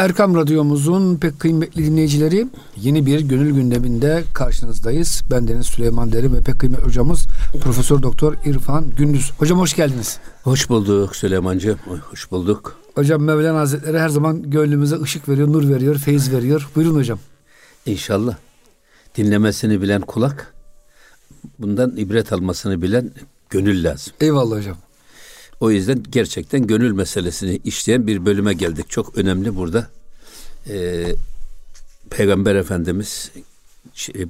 [0.00, 5.22] Erkam Radyomuzun pek kıymetli dinleyicileri yeni bir gönül gündeminde karşınızdayız.
[5.30, 7.26] Ben Deniz Süleyman Derim ve pek kıymetli hocamız
[7.60, 9.30] Profesör Doktor İrfan Gündüz.
[9.38, 10.18] Hocam hoş geldiniz.
[10.42, 11.78] Hoş bulduk Süleymancığım.
[12.10, 12.78] Hoş bulduk.
[12.94, 16.68] Hocam Mevlana Hazretleri her zaman gönlümüze ışık veriyor, nur veriyor, feyiz veriyor.
[16.76, 17.18] Buyurun hocam.
[17.86, 18.36] İnşallah.
[19.16, 20.54] Dinlemesini bilen kulak,
[21.58, 23.10] bundan ibret almasını bilen
[23.50, 24.12] gönül lazım.
[24.20, 24.76] Eyvallah hocam.
[25.60, 28.90] O yüzden gerçekten gönül meselesini işleyen bir bölüme geldik.
[28.90, 29.90] Çok önemli burada.
[30.68, 31.06] Ee,
[32.10, 33.32] Peygamber Efendimiz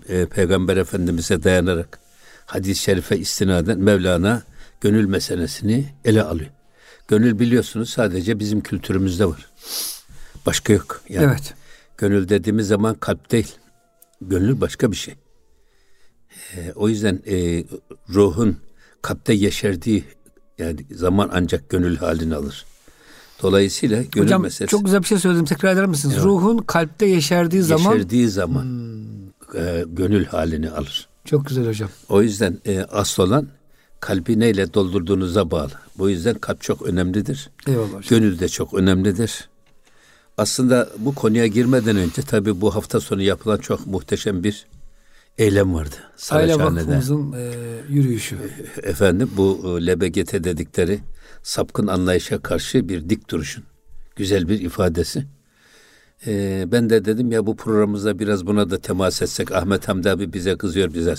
[0.09, 1.99] e, Peygamber Efendimiz'e dayanarak
[2.47, 4.43] hadis-i şerife istinaden Mevlana
[4.81, 6.51] gönül meselesini ele alıyor.
[7.09, 9.51] Gönül biliyorsunuz sadece bizim kültürümüzde var.
[10.47, 11.03] Başka yok.
[11.09, 11.55] Yani evet.
[11.99, 13.55] Gönül dediğimiz zaman kalp değil.
[14.21, 15.15] Gönül başka bir şey.
[16.57, 17.65] Ee, o yüzden e,
[18.09, 18.57] ruhun
[19.03, 20.05] kalpte yeşerdiği
[20.61, 22.65] yani zaman ancak gönül halini alır.
[23.43, 24.71] Dolayısıyla gönül Hocam, meselesi.
[24.71, 25.45] çok güzel bir şey söyledim.
[25.45, 26.15] Tekrar eder misiniz?
[26.15, 26.25] Evet.
[26.25, 29.61] Ruhun kalpte yeşerdiği zaman yeşerdiği zaman hmm.
[29.61, 31.09] e, gönül halini alır.
[31.25, 31.91] Çok güzel hocam.
[32.09, 33.49] O yüzden e, asıl olan
[34.01, 35.73] kalbi neyle doldurduğunuza bağlı.
[35.99, 37.51] Bu yüzden kalp çok önemlidir.
[37.67, 38.03] Eyvallah hocam.
[38.09, 39.49] Gönül de çok önemlidir.
[40.39, 44.67] Aslında bu konuya girmeden önce tabii bu hafta sonu yapılan çok muhteşem bir
[45.41, 45.97] eylem vardı.
[46.31, 47.53] Aile Vakfımızın e,
[47.89, 48.37] yürüyüşü.
[48.83, 51.01] Efendim bu e, LBGT dedikleri
[51.43, 53.65] sapkın anlayışa karşı bir dik duruşun
[54.17, 55.25] güzel bir ifadesi.
[56.27, 59.53] E, ben de dedim ya bu programımızda biraz buna da temas etsek.
[59.53, 61.15] Ahmet Hamdi abi bize kızıyor bize.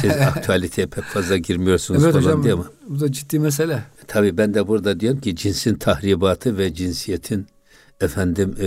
[0.00, 2.66] Siz aktüaliteye pek fazla girmiyorsunuz evet, falan hocam, diye ama.
[2.88, 3.82] Bu da ciddi mesele.
[4.06, 7.46] Tabii ben de burada diyorum ki cinsin tahribatı ve cinsiyetin
[8.00, 8.66] efendim e,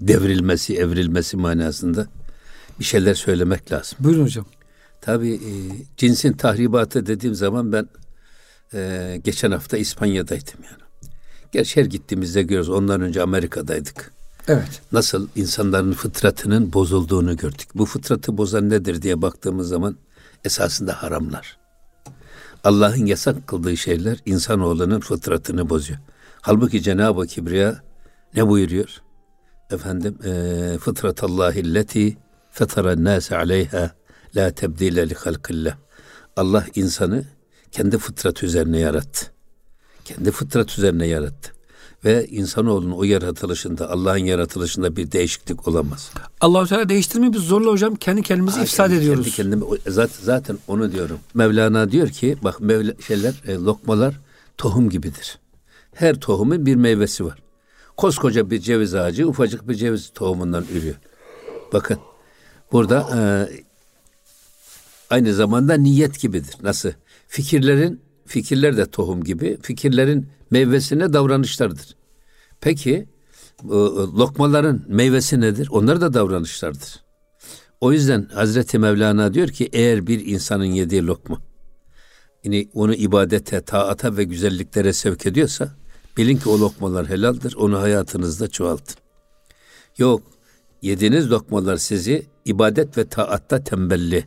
[0.00, 2.06] devrilmesi, evrilmesi manasında
[2.78, 3.98] bir şeyler söylemek lazım.
[4.00, 4.46] Buyurun hocam.
[5.00, 5.52] Tabii e,
[5.96, 7.88] cinsin tahribatı dediğim zaman ben
[8.74, 10.82] e, geçen hafta İspanya'daydım yani.
[11.52, 12.68] Gerçi her gittiğimizde görüyoruz.
[12.68, 14.12] Ondan önce Amerika'daydık.
[14.48, 14.82] Evet.
[14.92, 17.68] Nasıl insanların fıtratının bozulduğunu gördük.
[17.74, 19.96] Bu fıtratı bozan nedir diye baktığımız zaman
[20.44, 21.58] esasında haramlar.
[22.64, 25.98] Allah'ın yasak kıldığı şeyler insanoğlunun fıtratını bozuyor.
[26.40, 27.82] Halbuki Cenab-ı Kibriya
[28.36, 29.02] ne buyuruyor?
[29.70, 32.16] Efendim, e, fıtratallahi lleti
[32.52, 33.90] fetara nase aleyha
[34.36, 35.76] la tebdile li halkillah.
[36.36, 37.24] Allah insanı
[37.72, 39.26] kendi fıtrat üzerine yarattı.
[40.04, 41.52] Kendi fıtrat üzerine yarattı.
[42.04, 46.10] Ve insanoğlunun o yaratılışında, Allah'ın yaratılışında bir değişiklik olamaz.
[46.40, 49.24] Allah-u Teala değiştirmeyi biz zorla hocam kendi kendimizi ha, ifsad kendi, ediyoruz.
[49.24, 51.18] Kendi kendimi, zaten, zaten onu diyorum.
[51.34, 54.20] Mevlana diyor ki bak Mevla, şeyler, e, lokmalar
[54.58, 55.38] tohum gibidir.
[55.94, 57.38] Her tohumun bir meyvesi var.
[57.96, 60.96] Koskoca bir ceviz ağacı ufacık bir ceviz tohumundan ürüyor.
[61.72, 61.98] Bakın
[62.72, 63.20] burada e,
[65.10, 66.56] aynı zamanda niyet gibidir.
[66.62, 66.90] Nasıl?
[67.28, 69.58] Fikirlerin fikirler de tohum gibi.
[69.62, 71.96] Fikirlerin meyvesine davranışlardır.
[72.60, 73.06] Peki
[74.18, 75.68] lokmaların meyvesi nedir?
[75.70, 77.02] Onlar da davranışlardır.
[77.80, 81.38] O yüzden Hazreti Mevlana diyor ki eğer bir insanın yediği lokma
[82.44, 85.70] yani onu ibadete, taata ve güzelliklere sevk ediyorsa
[86.16, 87.54] bilin ki o lokmalar helaldir.
[87.54, 88.96] Onu hayatınızda çoğaltın.
[89.98, 90.22] Yok,
[90.82, 94.24] yediğiniz lokmalar sizi ibadet ve taatta tembelli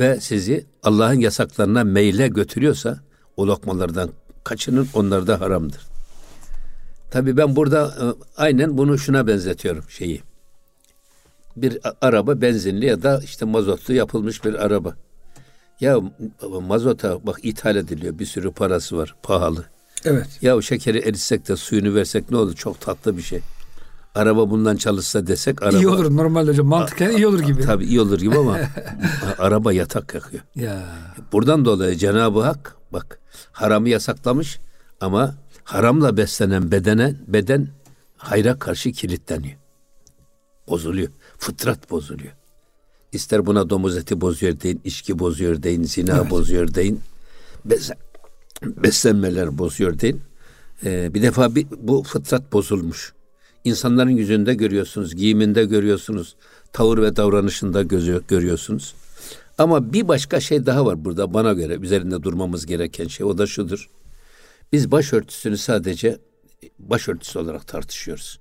[0.00, 3.00] ve sizi Allah'ın yasaklarına meyle götürüyorsa
[3.36, 4.10] o lokmalardan
[4.44, 5.80] kaçının onlar da haramdır.
[7.10, 8.04] Tabii ben burada e,
[8.36, 10.22] aynen bunu şuna benzetiyorum şeyi.
[11.56, 14.94] Bir araba benzinli ya da işte mazotlu yapılmış bir araba.
[15.80, 16.00] Ya
[16.60, 19.64] mazota bak ithal ediliyor bir sürü parası var pahalı.
[20.04, 20.28] Evet.
[20.42, 23.40] Ya şekeri eritsek de suyunu versek ne olur çok tatlı bir şey
[24.14, 25.78] araba bundan çalışsa desek araba...
[25.78, 27.62] İyi olur normalde hocam mantıken iyi olur gibi.
[27.62, 28.58] Tabii iyi olur gibi ama
[29.38, 30.42] araba yatak yakıyor.
[30.54, 30.82] Ya.
[31.32, 33.20] Buradan dolayı Cenab-ı Hak bak
[33.52, 34.58] haramı yasaklamış
[35.00, 35.34] ama
[35.64, 37.68] haramla beslenen bedene beden
[38.16, 39.56] hayra karşı kilitleniyor.
[40.68, 41.08] Bozuluyor.
[41.38, 42.32] Fıtrat bozuluyor.
[43.12, 46.30] İster buna domuz eti bozuyor deyin, içki bozuyor deyin, zina evet.
[46.30, 47.00] bozuyor deyin.
[47.64, 47.90] Bes
[48.62, 50.22] beslenmeler bozuyor deyin.
[50.84, 53.12] Ee, bir defa bir, bu fıtrat bozulmuş.
[53.64, 56.36] İnsanların yüzünde görüyorsunuz, giyiminde görüyorsunuz,
[56.72, 58.94] tavır ve davranışında gözü, görüyorsunuz.
[59.58, 63.46] Ama bir başka şey daha var burada bana göre üzerinde durmamız gereken şey o da
[63.46, 63.90] şudur.
[64.72, 66.18] Biz başörtüsünü sadece
[66.78, 68.40] başörtüsü olarak tartışıyoruz.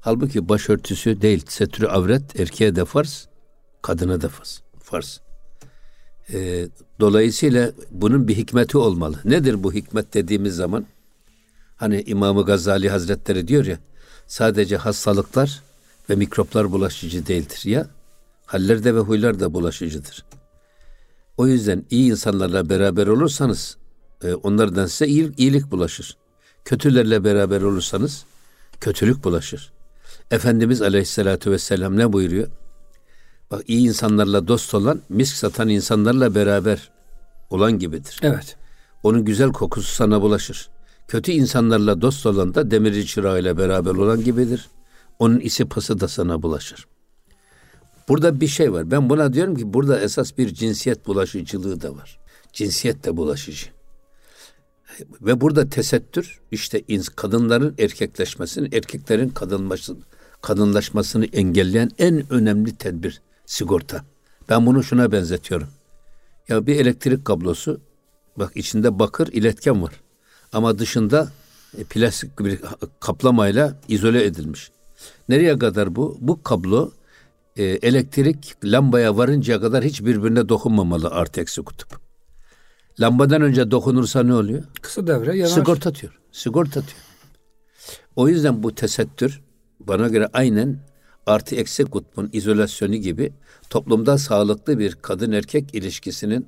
[0.00, 3.28] Halbuki başörtüsü değil, setürü avret erkeğe de farz,
[3.82, 4.62] kadına da farz.
[4.78, 5.20] farz.
[6.32, 6.68] Ee,
[7.00, 9.20] dolayısıyla bunun bir hikmeti olmalı.
[9.24, 10.86] Nedir bu hikmet dediğimiz zaman?
[11.76, 13.78] Hani İmam Gazali Hazretleri diyor ya,
[14.26, 15.62] sadece hastalıklar
[16.10, 17.62] ve mikroplar bulaşıcı değildir.
[17.64, 17.86] Ya
[18.46, 20.24] hallerde ve huylar da bulaşıcıdır.
[21.36, 23.76] O yüzden iyi insanlarla beraber olursanız
[24.24, 26.16] e, onlardan size iyilik, iyilik bulaşır.
[26.64, 28.24] Kötülerle beraber olursanız
[28.80, 29.72] kötülük bulaşır.
[30.30, 32.48] Efendimiz Aleyhisselatü Vesselam ne buyuruyor?
[33.50, 36.90] Bak iyi insanlarla dost olan misk satan insanlarla beraber
[37.50, 38.18] olan gibidir.
[38.22, 38.56] Evet.
[39.02, 40.68] Onun güzel kokusu sana bulaşır.
[41.08, 44.68] Kötü insanlarla dost olan da demirci çırağıyla beraber olan gibidir.
[45.18, 46.86] Onun isi pası da sana bulaşır.
[48.08, 48.90] Burada bir şey var.
[48.90, 52.18] Ben buna diyorum ki burada esas bir cinsiyet bulaşıcılığı da var.
[52.52, 53.66] Cinsiyet de bulaşıcı.
[55.20, 56.82] Ve burada tesettür işte
[57.16, 60.04] kadınların erkekleşmesini, erkeklerin kadınlaşmasını,
[60.42, 64.04] kadınlaşmasını engelleyen en önemli tedbir sigorta.
[64.48, 65.68] Ben bunu şuna benzetiyorum.
[66.48, 67.80] Ya bir elektrik kablosu
[68.36, 70.00] bak içinde bakır iletken var.
[70.52, 71.28] Ama dışında
[71.78, 72.60] e, plastik bir
[73.00, 74.70] kaplamayla izole edilmiş.
[75.28, 76.18] Nereye kadar bu?
[76.20, 76.92] Bu kablo
[77.56, 82.00] e, elektrik lambaya varıncaya kadar hiç birbirine dokunmamalı artı eksi kutup.
[83.00, 84.62] Lambadan önce dokunursa ne oluyor?
[84.82, 85.50] Kısa devre yanar.
[85.50, 86.18] Sigorta atıyor.
[86.32, 87.02] Sigorta atıyor.
[88.16, 89.42] O yüzden bu tesettür
[89.80, 90.78] bana göre aynen
[91.26, 93.32] artı eksi kutbun izolasyonu gibi
[93.70, 96.46] toplumda sağlıklı bir kadın erkek ilişkisinin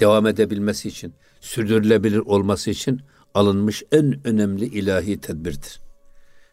[0.00, 3.00] devam edebilmesi için, sürdürülebilir olması için
[3.36, 5.80] alınmış en önemli ilahi tedbirdir.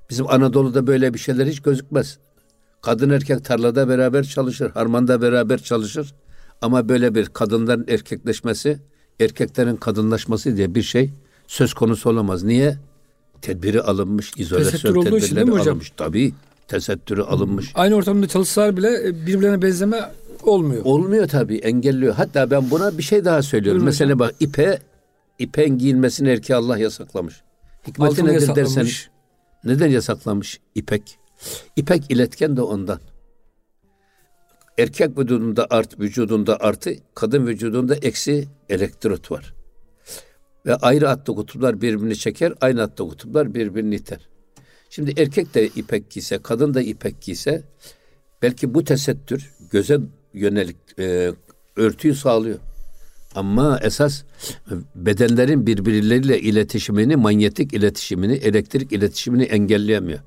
[0.09, 2.17] Bizim Anadolu'da böyle bir şeyler hiç gözükmez.
[2.81, 6.13] Kadın erkek tarlada beraber çalışır, harmanda beraber çalışır.
[6.61, 8.79] Ama böyle bir kadınların erkekleşmesi,
[9.19, 11.09] erkeklerin kadınlaşması diye bir şey
[11.47, 12.43] söz konusu olamaz.
[12.43, 12.77] Niye?
[13.41, 15.91] Tedbiri alınmış, izolasyon tedbirleri alınmış.
[15.97, 16.33] Tabii
[16.67, 17.71] tesettürü alınmış.
[17.75, 20.11] Aynı ortamda çalışsalar bile e, birbirlerine benzeme
[20.43, 20.81] olmuyor.
[20.85, 22.13] Olmuyor tabii, engelliyor.
[22.13, 23.79] Hatta ben buna bir şey daha söylüyorum.
[23.79, 24.79] Buyurun Mesela bak ipe,
[25.39, 27.41] ipen giyilmesini erkeğe Allah yasaklamış.
[27.87, 28.75] Hikmeti Altını nedir yasaklamış.
[28.75, 29.11] dersen,
[29.63, 31.19] neden yasaklamış ipek?
[31.75, 32.99] İpek iletken de ondan.
[34.77, 39.53] Erkek vücudunda art, vücudunda artı, kadın vücudunda eksi elektrot var.
[40.65, 44.29] Ve ayrı hatta kutuplar birbirini çeker, aynı hatta kutuplar birbirini iter.
[44.89, 47.63] Şimdi erkek de ipek giyse, kadın da ipek giyse
[48.41, 49.99] belki bu tesettür göze
[50.33, 51.31] yönelik e,
[51.75, 52.59] örtüyü sağlıyor.
[53.35, 54.23] Ama esas
[54.95, 60.19] bedenlerin birbirleriyle iletişimini, manyetik iletişimini, elektrik iletişimini engelleyemiyor.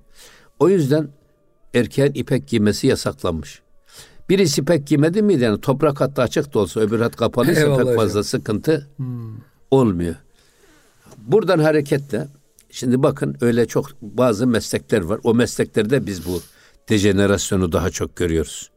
[0.58, 1.08] O yüzden
[1.74, 3.62] erkeğin ipek giymesi yasaklanmış.
[4.28, 8.24] Birisi ipek giymedi miydi yani toprak hattı açık da olsa öbür hat kapalıysa pek fazla
[8.24, 9.36] sıkıntı hmm.
[9.70, 10.14] olmuyor.
[11.18, 12.28] Buradan hareketle
[12.70, 15.20] şimdi bakın öyle çok bazı meslekler var.
[15.24, 16.42] O mesleklerde biz bu
[16.88, 18.70] dejenerasyonu daha çok görüyoruz.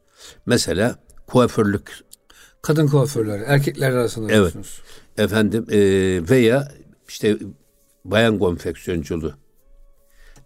[0.45, 0.95] Mesela
[1.27, 2.08] kuaförlük.
[2.61, 4.39] Kadın kuaförler, erkekler arasında evet.
[4.39, 4.81] diyorsunuz.
[5.17, 5.79] Efendim e,
[6.29, 6.71] veya
[7.07, 7.37] işte
[8.05, 9.33] bayan konfeksiyonculuğu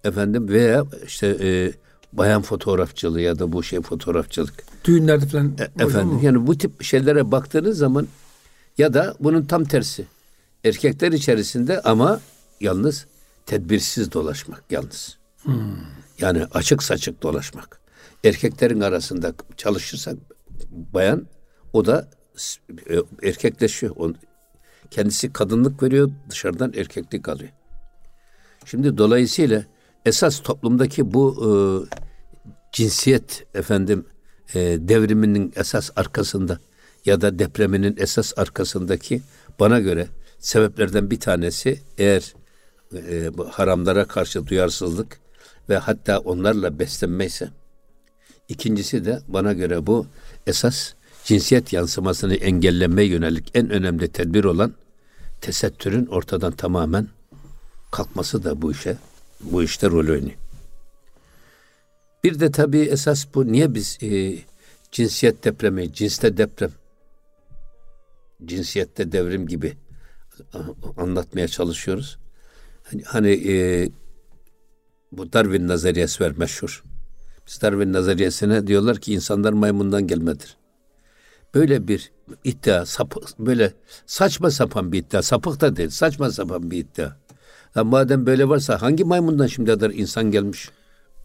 [0.04, 1.74] efendim veya işte e,
[2.13, 4.54] bayan fotoğrafçılığı ya da bu şey fotoğrafçılık.
[4.86, 5.57] Düğünlerde falan.
[5.60, 8.07] E, efendim yani bu tip şeylere baktığınız zaman
[8.77, 10.06] ya da bunun tam tersi.
[10.63, 12.21] Erkekler içerisinde ama
[12.62, 13.06] yalnız
[13.45, 15.18] tedbirsiz dolaşmak yalnız.
[15.44, 15.54] Hmm.
[16.19, 17.80] Yani açık saçık dolaşmak.
[18.24, 20.15] Erkeklerin arasında çalışırsak
[20.71, 21.27] bayan
[21.73, 22.09] o da
[22.89, 24.15] e, erkekleşiyor.
[24.91, 27.51] Kendisi kadınlık veriyor, dışarıdan erkeklik alıyor.
[28.65, 29.63] Şimdi dolayısıyla
[30.05, 31.49] esas toplumdaki bu e,
[32.71, 34.05] cinsiyet efendim
[34.53, 36.59] e, devriminin esas arkasında
[37.05, 39.21] ya da depreminin esas arkasındaki
[39.59, 40.07] bana göre
[40.39, 42.33] sebeplerden bir tanesi eğer
[42.93, 45.19] e, bu haramlara karşı duyarsızlık
[45.69, 47.49] ve hatta onlarla beslenmeyse
[48.48, 50.07] ikincisi de bana göre bu
[50.48, 50.93] esas
[51.24, 54.74] cinsiyet yansımasını engelleme yönelik en önemli tedbir olan
[55.42, 57.08] tesettürün ortadan tamamen
[57.92, 58.98] kalkması da bu işe
[59.42, 60.38] bu işte rol oynuyor.
[62.24, 64.38] Bir de tabii esas bu niye biz e,
[64.92, 66.72] cinsiyet depremi, cinste deprem,
[68.46, 69.74] cinsiyette devrim gibi
[70.98, 72.18] anlatmaya çalışıyoruz.
[72.84, 73.89] Hani, hani e,
[75.12, 76.84] bu Darwin nazariyesi var meşhur.
[77.48, 80.58] Biz Darwin nazariyesine diyorlar ki insanlar maymundan gelmedir.
[81.55, 82.12] Böyle bir
[82.43, 83.74] iddia, sapık, böyle
[84.05, 87.12] saçma sapan bir iddia, sapık da değil, saçma sapan bir iddia.
[87.75, 90.69] Ya madem böyle varsa hangi maymundan şimdi kadar insan gelmiş?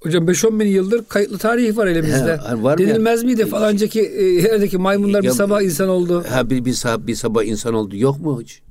[0.01, 2.37] Hocam 5-10 bin yıldır kayıtlı tarihi var elimizde.
[2.37, 6.25] He, var Denilmez miydi falancaki e, yerdeki maymunlar ya, bir sabah insan oldu.
[6.31, 7.97] Ha bir, bir, sabah, bir sabah insan oldu.
[7.97, 8.63] Yok mu hiç?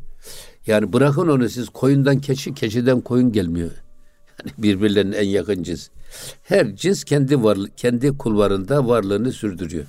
[0.67, 3.71] Yani bırakın onu siz koyundan keçi, keçiden koyun gelmiyor.
[4.39, 5.87] Yani birbirlerinin en yakın cins.
[6.43, 9.85] Her cins kendi var, kendi kulvarında varlığını sürdürüyor.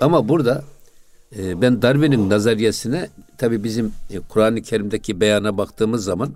[0.00, 0.64] Ama burada
[1.36, 3.08] e, ben Darwin'in nazariyesine
[3.38, 6.34] tabi bizim e, Kur'an-ı Kerim'deki beyana baktığımız zaman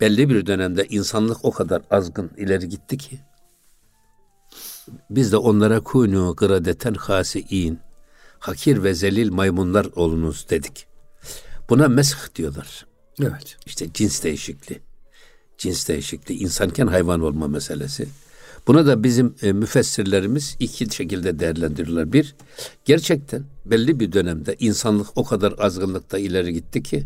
[0.00, 3.20] belli bir dönemde insanlık o kadar azgın ileri gitti ki
[5.10, 7.78] biz de onlara kunu gradeten hasiin
[8.38, 10.86] hakir ve zelil maymunlar olunuz dedik.
[11.70, 12.86] Buna mesh diyorlar.
[13.20, 13.56] Evet.
[13.66, 14.80] İşte cins değişikliği.
[15.58, 18.08] Cins değişikliği, insanken hayvan olma meselesi.
[18.66, 22.12] Buna da bizim e, müfessirlerimiz iki şekilde değerlendiriyorlar.
[22.12, 22.34] Bir,
[22.84, 27.04] gerçekten belli bir dönemde insanlık o kadar azgınlıkta ileri gitti ki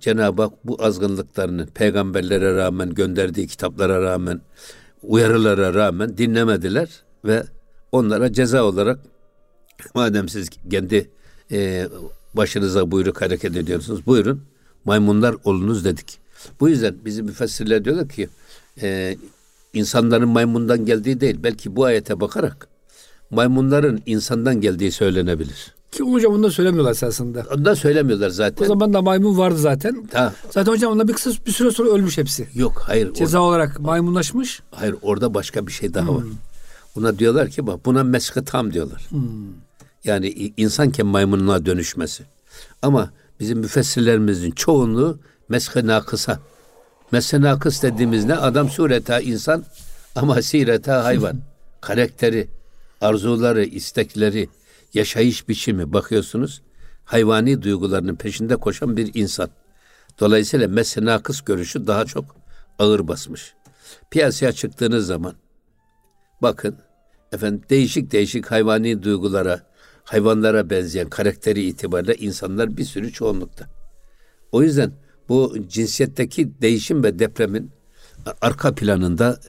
[0.00, 4.40] Cenab-ı Hak bu azgınlıklarını peygamberlere rağmen gönderdiği kitaplara rağmen
[5.02, 7.44] uyarılara rağmen dinlemediler ve
[7.92, 8.98] onlara ceza olarak
[9.94, 11.10] madem siz kendi
[11.52, 11.88] e,
[12.34, 14.42] başınıza buyruk hareket ediyorsunuz buyurun
[14.84, 16.18] maymunlar olunuz dedik.
[16.60, 18.28] Bu yüzden bizim müfessirler diyorlar ki
[18.82, 19.16] e,
[19.72, 22.68] insanların maymundan geldiği değil belki bu ayete bakarak
[23.30, 25.74] maymunların insandan geldiği söylenebilir.
[25.92, 27.46] Ki hocam onu da söylemiyorlar esasında.
[27.54, 28.64] Onu da söylemiyorlar zaten.
[28.64, 30.08] O zaman da maymun vardı zaten.
[30.12, 30.32] Ha.
[30.50, 32.48] Zaten hocam onlar bir kısa bir süre sonra ölmüş hepsi.
[32.54, 33.14] Yok hayır.
[33.14, 34.62] Ceza or- olarak maymunlaşmış.
[34.70, 36.24] Hayır orada başka bir şey daha var.
[36.94, 39.08] Buna diyorlar ki bak buna meske tam diyorlar.
[40.04, 42.24] Yani insanken maymunluğa dönüşmesi.
[42.82, 43.10] Ama
[43.40, 46.40] bizim müfessirlerimizin çoğunluğu meske nakısa.
[47.12, 48.34] Meske nakıs dediğimiz ne?
[48.34, 49.64] Adam sureta insan
[50.16, 51.40] ama sireta hayvan.
[51.80, 52.48] Karakteri,
[53.00, 54.48] arzuları, istekleri,
[54.94, 56.62] yaşayış biçimi bakıyorsunuz.
[57.04, 59.50] Hayvani duygularının peşinde koşan bir insan.
[60.20, 62.36] Dolayısıyla meske nakıs görüşü daha çok
[62.78, 63.54] ağır basmış.
[64.10, 65.34] Piyasaya çıktığınız zaman
[66.42, 66.76] bakın
[67.32, 69.60] efendim değişik değişik hayvani duygulara,
[70.04, 73.66] hayvanlara benzeyen karakteri itibariyle insanlar bir sürü çoğunlukta.
[74.52, 74.92] O yüzden
[75.32, 77.70] bu cinsiyetteki değişim ve depremin
[78.40, 79.40] arka planında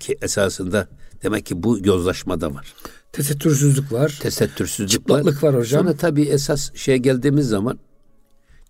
[0.00, 0.88] ki esasında
[1.22, 2.74] demek ki bu yozlaşmada var.
[3.12, 4.18] Tesettürsüzlük var.
[4.22, 5.82] Tesettürsüzlük Çıplaklık var hocam.
[5.84, 7.78] Sonra tabii esas şeye geldiğimiz zaman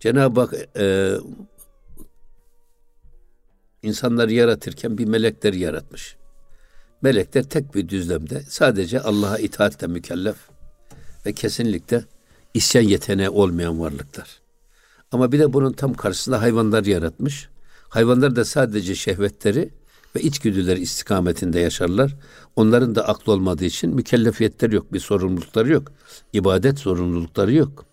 [0.01, 1.15] Cenab-ı Hak e,
[3.83, 6.17] insanları yaratırken bir melekleri yaratmış.
[7.03, 10.37] Melekler tek bir düzlemde sadece Allah'a itaatle mükellef
[11.27, 12.05] ve kesinlikle
[12.55, 14.42] isyan yeteneği olmayan varlıklar.
[15.13, 17.49] Ama bir de bunun tam karşısında hayvanlar yaratmış.
[17.89, 19.71] Hayvanlar da sadece şehvetleri
[20.17, 22.17] ve içgüdüleri istikametinde yaşarlar.
[22.57, 25.93] Onların da aklı olmadığı için mükellefiyetleri yok, bir sorumlulukları yok.
[26.33, 27.85] İbadet sorumlulukları yok.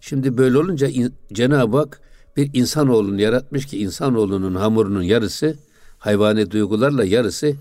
[0.00, 0.88] Şimdi böyle olunca
[1.32, 2.00] Cenab-ı Hak
[2.36, 5.56] bir insanoğlunu yaratmış ki insanoğlunun hamurunun yarısı
[5.98, 7.54] hayvani duygularla yarısı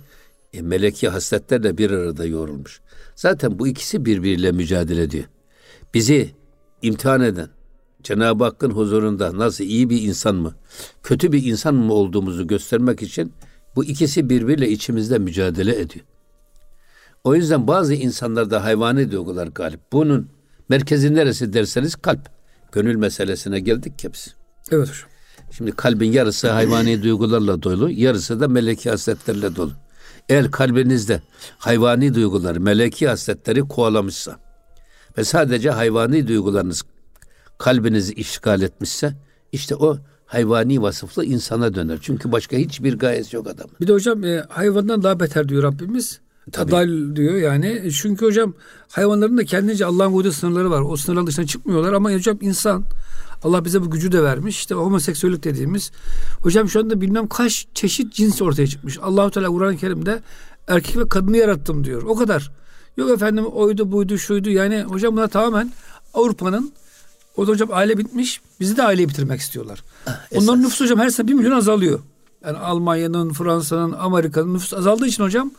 [0.53, 2.82] e, meleki hasletlerle bir arada yoğrulmuş.
[3.15, 5.25] Zaten bu ikisi birbiriyle mücadele ediyor.
[5.94, 6.32] Bizi
[6.82, 7.50] imtihan eden,
[8.03, 10.56] Cenab-ı Hakk'ın huzurunda nasıl iyi bir insan mı,
[11.03, 13.34] kötü bir insan mı olduğumuzu göstermek için
[13.75, 16.06] bu ikisi birbiriyle içimizde mücadele ediyor.
[17.24, 19.79] O yüzden bazı insanlarda hayvani duygular galip.
[19.91, 20.29] Bunun
[20.70, 22.29] merkezi neresi derseniz kalp.
[22.72, 24.32] Gönül meselesine geldik hepsi.
[24.72, 25.10] Evet hocam.
[25.51, 29.72] Şimdi kalbin yarısı hayvani duygularla dolu, yarısı da meleki hasletlerle dolu.
[30.29, 31.22] Eğer kalbinizde
[31.58, 34.39] hayvani duygular, meleki hasletleri kovalamışsa
[35.18, 36.84] ve sadece hayvani duygularınız
[37.59, 39.13] kalbinizi işgal etmişse
[39.51, 41.99] işte o hayvani vasıflı insana döner.
[42.01, 43.75] Çünkü başka hiçbir gayesi yok adamın.
[43.81, 46.19] Bir de hocam e, hayvandan daha beter diyor Rabbimiz.
[46.51, 46.71] Tabii.
[46.71, 47.89] Dal diyor yani.
[48.01, 48.53] Çünkü hocam
[48.89, 50.81] hayvanların da kendince Allah'ın koyduğu sınırları var.
[50.81, 52.83] O sınırların dışına çıkmıyorlar ama hocam insan
[53.43, 54.57] Allah bize bu gücü de vermiş.
[54.57, 55.91] İşte homoseksüellik dediğimiz.
[56.39, 58.97] Hocam şu anda bilmem kaç çeşit cins ortaya çıkmış.
[59.01, 60.21] Allahu Teala Kur'an-ı Kerim'de
[60.67, 62.03] erkek ve kadını yarattım diyor.
[62.03, 62.51] O kadar.
[62.97, 64.49] Yok efendim oydu buydu şuydu.
[64.49, 65.71] Yani hocam bunlar tamamen
[66.13, 66.73] Avrupa'nın
[67.38, 68.41] o da hocam aile bitmiş.
[68.59, 69.83] Bizi de aileyi bitirmek istiyorlar.
[70.36, 72.00] Onların nüfusu hocam her sene bir milyon azalıyor.
[72.45, 75.51] Yani Almanya'nın, Fransa'nın, Amerika'nın nüfus azaldığı için hocam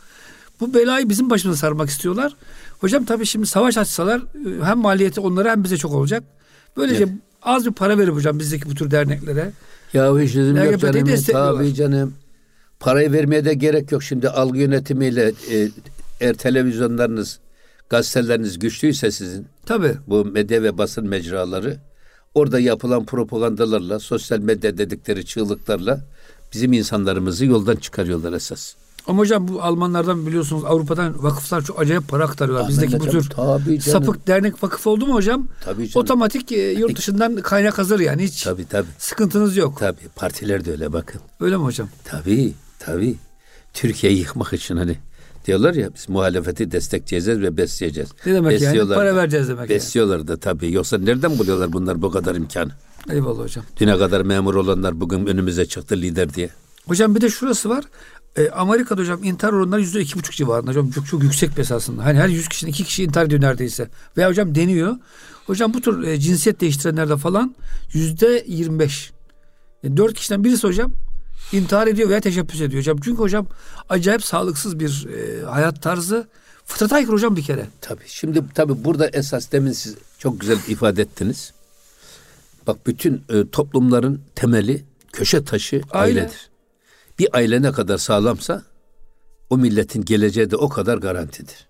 [0.59, 2.35] bu belayı bizim başımıza sarmak istiyorlar.
[2.79, 6.23] Hocam tabii şimdi savaş açsalar e, hem maliyeti onlara hem bize çok olacak.
[6.77, 7.13] Böylece Evet.
[7.41, 9.51] az bir para verip hocam bizdeki bu tür derneklere.
[9.93, 11.07] Ya hiç lüzum yok canım.
[11.31, 12.13] Tabii canım.
[12.79, 14.03] Parayı vermeye de gerek yok.
[14.03, 15.69] Şimdi algı yönetimiyle e,
[16.19, 17.39] eğer televizyonlarınız,
[17.91, 19.97] gazeteleriniz güçlüyse sizin Tabii.
[20.07, 21.79] bu medya ve basın mecraları
[22.35, 26.01] orada yapılan propagandalarla, sosyal medya dedikleri çığlıklarla
[26.53, 28.73] bizim insanlarımızı yoldan çıkarıyorlar esas.
[29.07, 32.69] Ama hocam bu Almanlardan biliyorsunuz Avrupa'dan vakıflar çok acayip para aktarıyorlar.
[32.69, 34.05] Bizdeki bu Ahmet tür hocam, tabii canım.
[34.05, 35.47] sapık dernek vakıf oldu mu hocam?
[35.65, 36.03] Tabii canım.
[36.05, 38.87] Otomatik e, yurt dışından kaynak hazır yani hiç Tabii tabii.
[38.97, 39.79] sıkıntınız yok.
[39.79, 41.21] Tabii partiler de öyle bakın.
[41.39, 41.89] Öyle mi hocam?
[42.03, 43.15] Tabii tabii.
[43.73, 44.97] Türkiye'yi yıkmak için hani
[45.45, 48.09] diyorlar ya biz muhalefeti destekleyeceğiz ve besleyeceğiz.
[48.25, 48.61] Ne demek yani?
[48.69, 49.15] Besliyorlar Para da.
[49.15, 49.69] vereceğiz demek yani.
[49.69, 50.71] Besliyorlar da tabii.
[50.71, 52.71] Yoksa nereden buluyorlar bunlar bu kadar imkanı?
[53.09, 53.65] Eyvallah hocam.
[53.79, 56.49] Düne kadar memur olanlar bugün önümüze çıktı lider diye.
[56.87, 57.83] Hocam bir de şurası var.
[58.37, 60.71] E, Amerika'da hocam intihar oranları yüzde iki buçuk civarında.
[60.71, 62.05] Hocam çok, çok yüksek bir esasında.
[62.05, 63.89] Hani her yüz kişinin iki kişi intihar ediyor neredeyse.
[64.17, 64.95] Veya hocam deniyor.
[65.47, 67.55] Hocam bu tür e, cinsiyet değiştirenlerde falan
[67.93, 69.11] yüzde yirmi beş.
[69.83, 70.91] E, Dört kişiden birisi hocam
[71.51, 72.97] intihar ediyor veya teşebbüs ediyor hocam.
[73.03, 73.47] Çünkü hocam
[73.89, 76.27] acayip sağlıksız bir e, hayat tarzı.
[76.65, 77.67] Fıtrata aykırı hocam bir kere.
[77.81, 78.03] Tabii.
[78.07, 81.53] Şimdi tabii burada esas demin siz çok güzel ifade ettiniz.
[82.67, 86.21] Bak bütün e, toplumların temeli köşe taşı Aile.
[86.21, 86.49] ailedir.
[87.19, 88.63] Bir aile ne kadar sağlamsa
[89.49, 91.67] o milletin geleceği de o kadar garantidir.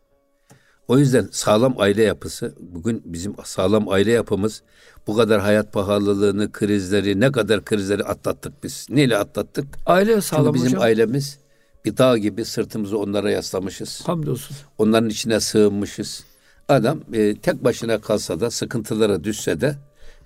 [0.92, 4.62] O yüzden sağlam aile yapısı, bugün bizim sağlam aile yapımız
[5.08, 8.88] bu kadar hayat pahalılığını, krizleri, ne kadar krizleri atlattık biz.
[8.90, 9.66] Neyle atlattık?
[9.86, 10.82] Aile sağlam Çünkü bizim hocam.
[10.84, 11.38] ailemiz
[11.86, 14.02] bir dağ gibi sırtımızı onlara yaslamışız.
[14.06, 14.58] Hamdolsun.
[14.78, 16.24] Onların içine sığınmışız.
[16.70, 19.76] Adam e, tek başına kalsa da sıkıntılara düşse de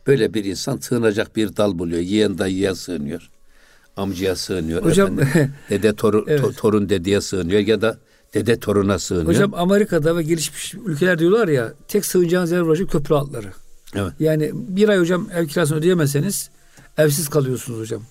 [0.07, 2.01] böyle bir insan sığınacak bir dal buluyor.
[2.01, 3.29] Yeğen dayıya sığınıyor.
[3.97, 4.83] Amcaya sığınıyor.
[4.83, 6.41] Hocam- efendim, dede toru, Evet.
[6.45, 7.97] to- torun dedeye sığınıyor ya da
[8.35, 9.27] dede toruna sığınıyor.
[9.27, 13.47] Hocam Amerika'da ve gelişmiş ülkeler diyorlar ya tek sığınacağınız yer hocam köprü altları.
[13.95, 14.13] Evet.
[14.19, 16.49] Yani bir ay hocam ev kirasını ödeyemezseniz
[16.97, 18.01] evsiz kalıyorsunuz hocam.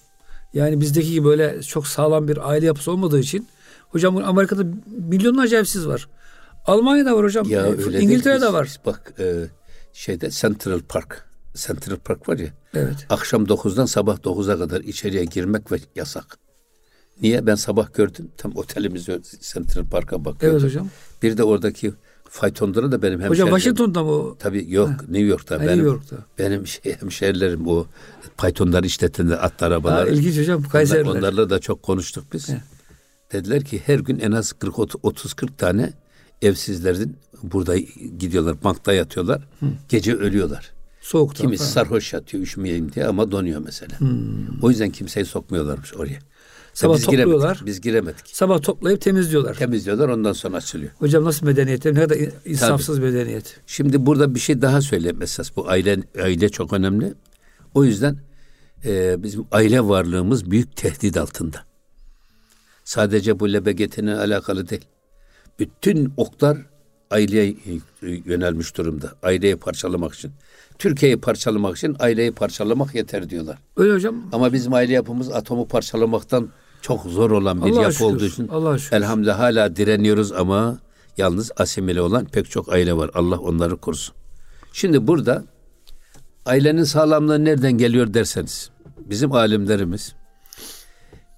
[0.54, 3.48] Yani bizdeki gibi böyle çok sağlam bir aile yapısı olmadığı için
[3.88, 4.62] hocam Amerika'da
[5.08, 6.08] milyonlarca evsiz var.
[6.66, 7.48] Almanya'da var hocam.
[7.50, 8.02] Ya E, öyle değil.
[8.04, 8.76] İngiltere'de Biz- var.
[8.86, 9.34] bak e,
[9.92, 11.24] şeyde Central Park.
[11.54, 12.48] Central Park var ya.
[12.74, 13.06] Evet.
[13.08, 16.38] Akşam 9'dan sabah 9'a kadar içeriye girmek ve yasak.
[17.22, 17.46] Niye?
[17.46, 18.28] Ben sabah gördüm.
[18.36, 19.06] Tam otelimiz
[19.52, 20.60] Central Park'a bakıyordum.
[20.60, 20.88] Evet hocam.
[21.22, 21.92] Bir de oradaki
[22.28, 23.30] faytonları da benim hemşerilerim.
[23.52, 24.36] Hocam Washington'da mı?
[24.38, 25.54] Tabii yok New York'ta.
[25.54, 26.16] Ha, benim, New York'ta.
[26.38, 27.86] Benim şey, hemşerilerim o
[28.36, 30.14] faytonları işletenler at Ha, arabaları.
[30.14, 31.10] ilginç hocam Onlar- Kayseriler.
[31.10, 32.48] onlarla da çok konuştuk biz.
[32.48, 32.60] He.
[33.32, 35.92] Dediler ki her gün en az 40 30-40 tane
[36.42, 37.76] evsizlerin burada
[38.18, 39.48] gidiyorlar bankta yatıyorlar.
[39.88, 40.70] Gece ölüyorlar.
[41.00, 41.42] Soğukta.
[41.42, 41.70] Kimisi Ha.
[41.70, 43.96] sarhoş yatıyor üşümeyeyim diye ama donuyor mesela.
[44.62, 46.18] O yüzden kimseyi sokmuyorlarmış oraya.
[46.74, 47.24] Sabah biz giremedik.
[47.24, 47.62] topluyorlar.
[47.66, 48.26] Biz giremedik.
[48.26, 49.54] Sabah toplayıp temizliyorlar.
[49.54, 50.90] Temizliyorlar ondan sonra açılıyor.
[50.98, 51.84] Hocam nasıl medeniyet?
[51.84, 53.60] Ne kadar insafsız medeniyet.
[53.66, 55.56] Şimdi burada bir şey daha söyleyeyim esas.
[55.56, 57.14] Bu aile aile çok önemli.
[57.74, 58.16] O yüzden
[58.84, 61.64] e, bizim aile varlığımız büyük tehdit altında.
[62.84, 64.84] Sadece bu LBGT'nin alakalı değil.
[65.58, 66.58] Bütün oklar
[67.10, 67.56] aileye
[68.02, 69.12] yönelmiş durumda.
[69.22, 70.32] Aileyi parçalamak için.
[70.78, 73.58] Türkiye'yi parçalamak için aileyi parçalamak yeter diyorlar.
[73.76, 74.22] Öyle hocam.
[74.32, 76.48] Ama bizim aile yapımız atomu parçalamaktan
[76.84, 78.96] çok zor olan bir Allah'a yapı şükür, olduğu için Allah'a şükür.
[78.96, 80.78] elhamdülillah hala direniyoruz ama
[81.16, 83.10] yalnız asimile olan pek çok aile var.
[83.14, 84.14] Allah onları korusun.
[84.72, 85.44] Şimdi burada
[86.46, 90.14] ailenin sağlamlığı nereden geliyor derseniz bizim alimlerimiz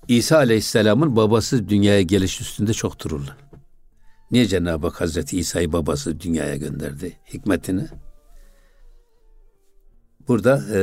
[0.09, 3.37] İsa Aleyhisselam'ın babası dünyaya geliş üstünde çok dururlar.
[4.31, 7.17] Niye Cenab-ı Hak Hazreti İsa'yı babası dünyaya gönderdi?
[7.35, 7.87] Hikmetini.
[10.29, 10.81] Burada e,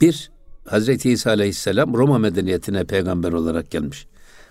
[0.00, 0.35] bir
[0.66, 4.06] Hazreti İsa Aleyhisselam Roma medeniyetine peygamber olarak gelmiş.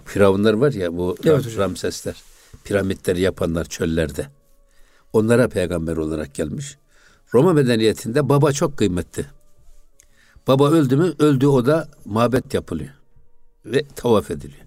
[0.05, 1.57] Firavunlar var ya bu Evet.
[1.57, 2.23] Ramsesler,
[2.63, 4.27] piramitleri yapanlar çöllerde.
[5.13, 6.77] Onlara peygamber olarak gelmiş.
[7.33, 9.25] Roma medeniyetinde baba çok kıymetli.
[10.47, 12.93] Baba öldü mü öldü o da mabet yapılıyor.
[13.65, 14.65] Ve tavaf ediliyor.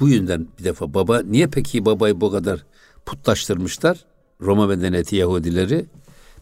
[0.00, 2.64] Bu yüzden bir defa baba niye peki babayı bu kadar
[3.06, 4.04] putlaştırmışlar?
[4.40, 5.86] Roma medeniyeti Yahudileri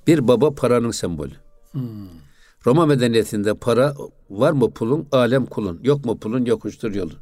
[0.06, 1.34] bir baba paranın sembolü.
[2.66, 3.94] Roma medeniyetinde para
[4.30, 5.80] var mı pulun alem kulun.
[5.82, 7.18] Yok mu pulun yokuştur yolun.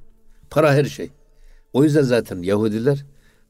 [0.50, 1.10] Para her şey.
[1.72, 3.04] O yüzden zaten Yahudiler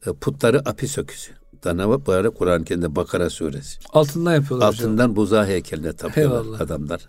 [0.07, 1.31] e, putları apis öküzü.
[1.63, 3.79] Dana böyle Kur'an-ı Kerim'de Bakara suresi.
[3.93, 4.85] Altından yapıyorlar hocam.
[4.85, 6.61] Altından buzağı heykeline tapıyorlar Eyvallah.
[6.61, 7.01] adamlar.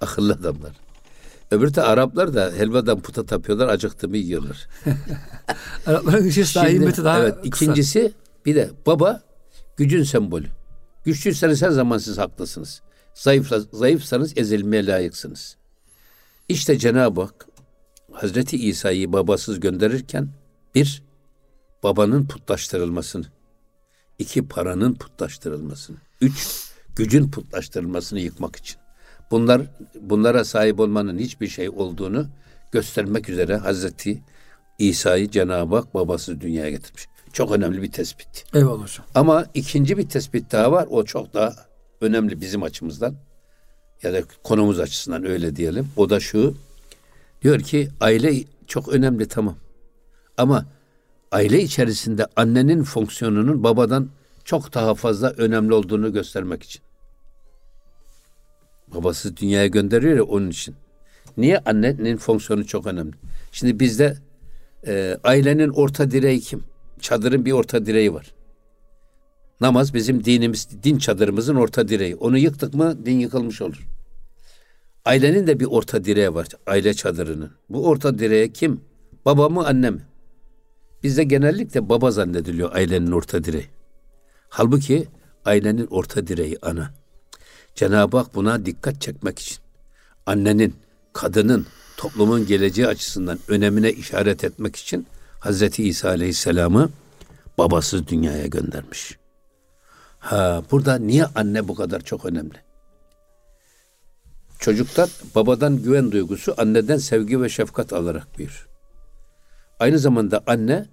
[0.00, 0.72] Akıllı adamlar.
[1.50, 4.68] Öbürü de Araplar da helvadan puta tapıyorlar, acıktı mı yiyorlar.
[5.86, 7.46] Arapların işi daha himmeti daha evet, kısa.
[7.46, 8.12] ikincisi
[8.46, 9.22] bir de baba
[9.76, 10.46] gücün sembolü.
[11.04, 12.82] Güçlüyseniz her zaman siz haklısınız.
[13.16, 15.56] Zayıfla, zayıfsanız ezilmeye layıksınız.
[16.48, 17.46] İşte Cenab-ı Hak
[18.12, 20.28] Hazreti İsa'yı babasız gönderirken
[20.74, 21.02] bir
[21.82, 23.26] babanın putlaştırılmasını,
[24.18, 28.76] iki paranın putlaştırılmasını, üç gücün putlaştırılmasını yıkmak için.
[29.30, 29.62] Bunlar
[30.00, 32.28] bunlara sahip olmanın hiçbir şey olduğunu
[32.72, 34.22] göstermek üzere Hazreti
[34.78, 37.08] İsa'yı Cenab-ı Hak babasız dünyaya getirmiş.
[37.32, 38.44] Çok önemli bir tespit.
[38.54, 39.06] Eyvallah hocam.
[39.14, 40.86] Ama ikinci bir tespit daha var.
[40.90, 41.66] O çok daha
[42.00, 43.14] önemli bizim açımızdan.
[44.02, 45.88] Ya da konumuz açısından öyle diyelim.
[45.96, 46.54] O da şu.
[47.42, 49.56] Diyor ki aile çok önemli tamam.
[50.36, 50.66] Ama
[51.32, 54.08] aile içerisinde annenin fonksiyonunun babadan
[54.44, 56.82] çok daha fazla önemli olduğunu göstermek için.
[58.94, 60.74] Babası dünyaya gönderiyor ya onun için.
[61.36, 63.14] Niye annenin fonksiyonu çok önemli?
[63.52, 64.16] Şimdi bizde
[64.86, 66.64] e, ailenin orta direği kim?
[67.00, 68.35] Çadırın bir orta direği var.
[69.60, 72.16] Namaz bizim dinimiz, din çadırımızın orta direği.
[72.16, 73.88] Onu yıktık mı din yıkılmış olur.
[75.04, 76.48] Ailenin de bir orta direği var.
[76.66, 77.50] Aile çadırının.
[77.68, 78.80] Bu orta direğe kim?
[79.24, 80.00] Baba mı anne mi?
[81.02, 83.66] Bizde genellikle baba zannediliyor ailenin orta direği.
[84.48, 85.08] Halbuki
[85.44, 86.90] ailenin orta direği ana.
[87.74, 89.58] Cenab-ı Hak buna dikkat çekmek için
[90.26, 90.74] annenin,
[91.12, 91.66] kadının,
[91.96, 95.06] toplumun geleceği açısından önemine işaret etmek için
[95.40, 96.90] Hazreti İsa Aleyhisselam'ı
[97.58, 99.18] babasız dünyaya göndermiş.
[100.26, 102.54] Ha, burada niye anne bu kadar çok önemli?
[104.58, 108.66] Çocuklar babadan güven duygusu, anneden sevgi ve şefkat alarak büyür.
[109.78, 110.86] Aynı zamanda anne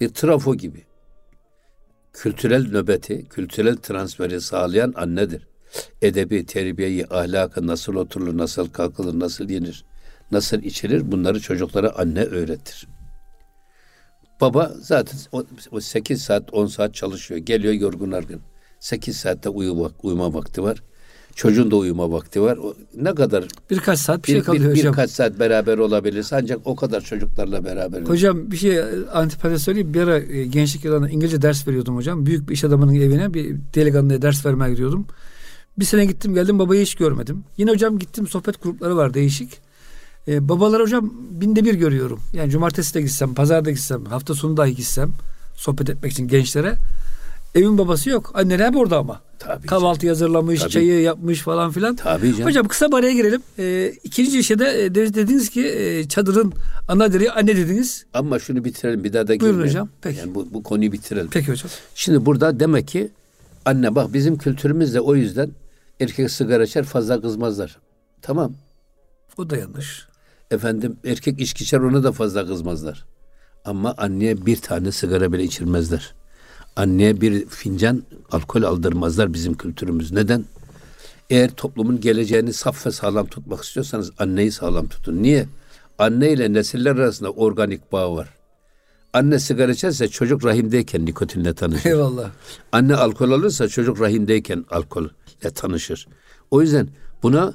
[0.00, 0.84] bir trafo gibi.
[2.12, 5.46] Kültürel nöbeti, kültürel transferi sağlayan annedir.
[6.02, 9.84] Edebi, terbiyeyi, ahlakı nasıl oturulur, nasıl kalkılır, nasıl yenir,
[10.32, 12.88] nasıl içilir bunları çocuklara anne öğretir.
[14.40, 15.18] Baba zaten
[15.70, 17.40] o 8 saat 10 saat çalışıyor.
[17.40, 18.49] Geliyor yorgun argın.
[18.80, 20.82] 8 saatte uyuma, uyuma vakti var.
[21.34, 22.56] Çocuğun da uyuma vakti var.
[22.56, 24.92] O, ne kadar birkaç saat bir, bir şey kalıyor bir, hocam.
[24.92, 26.32] Birkaç saat beraber olabiliriz.
[26.32, 28.02] Ancak o kadar çocuklarla beraber.
[28.02, 28.80] Hocam bir şey
[29.12, 29.94] antipati söyleyeyim.
[29.94, 32.26] Bir ara e, gençlik yıllarında İngilizce ders veriyordum hocam.
[32.26, 35.06] Büyük bir iş adamının evine bir delikanlıya ders vermeye gidiyordum.
[35.78, 37.44] Bir sene gittim geldim babayı hiç görmedim.
[37.56, 39.58] Yine hocam gittim sohbet grupları var değişik.
[40.28, 42.20] Ee, babalar hocam binde bir görüyorum.
[42.32, 45.12] Yani cumartesi de gitsem, pazar da gitsem, hafta sonu dahi gitsem
[45.56, 46.76] sohbet etmek için gençlere.
[47.54, 48.30] Evin babası yok.
[48.34, 49.20] Anneler hep orada ama.
[49.38, 50.70] Tabii Kahvaltı hazırlamış, Tabii.
[50.70, 51.96] çayı yapmış falan filan.
[51.96, 52.44] Tabii canım.
[52.44, 53.42] Hocam kısa bir araya girelim.
[53.58, 56.52] Ee, ikinci işe de e, dediniz ki e, çadırın
[56.88, 58.06] ana direği anne dediniz.
[58.14, 59.68] Ama şunu bitirelim bir daha da Buyurun girmeyelim.
[59.70, 60.18] hocam, peki.
[60.18, 61.28] Yani bu, bu konuyu bitirelim.
[61.32, 61.70] Peki hocam.
[61.94, 63.10] Şimdi burada demek ki
[63.64, 65.50] anne bak bizim kültürümüzde o yüzden
[66.00, 67.78] erkek sigara içer fazla kızmazlar.
[68.22, 68.52] Tamam.
[69.38, 70.06] O da yanlış.
[70.50, 73.04] Efendim erkek içki içer ona da fazla kızmazlar.
[73.64, 76.14] Ama anneye bir tane sigara bile içirmezler.
[76.80, 80.12] Anneye bir fincan alkol aldırmazlar bizim kültürümüz.
[80.12, 80.44] Neden?
[81.30, 85.22] Eğer toplumun geleceğini saf ve sağlam tutmak istiyorsanız anneyi sağlam tutun.
[85.22, 85.46] Niye?
[85.98, 88.28] Anne ile nesiller arasında organik bağ var.
[89.12, 91.90] Anne sigara içerse çocuk rahimdeyken nikotinle tanışır.
[91.90, 92.30] Eyvallah.
[92.72, 95.10] Anne alkol alırsa çocuk rahimdeyken alkolle
[95.54, 96.08] tanışır.
[96.50, 96.88] O yüzden
[97.22, 97.54] buna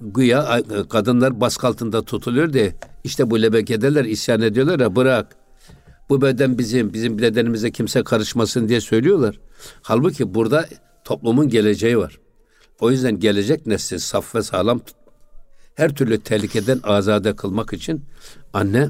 [0.00, 5.36] güya kadınlar baskı altında tutuluyor diye işte bu lebekedeler isyan ediyorlar ya bırak.
[6.10, 9.40] Bu beden bizim, bizim bedenimize kimse karışmasın diye söylüyorlar.
[9.82, 10.66] Halbuki burada
[11.04, 12.18] toplumun geleceği var.
[12.80, 14.80] O yüzden gelecek nesli saf ve sağlam.
[15.74, 18.04] Her türlü tehlikeden azade kılmak için
[18.52, 18.88] anne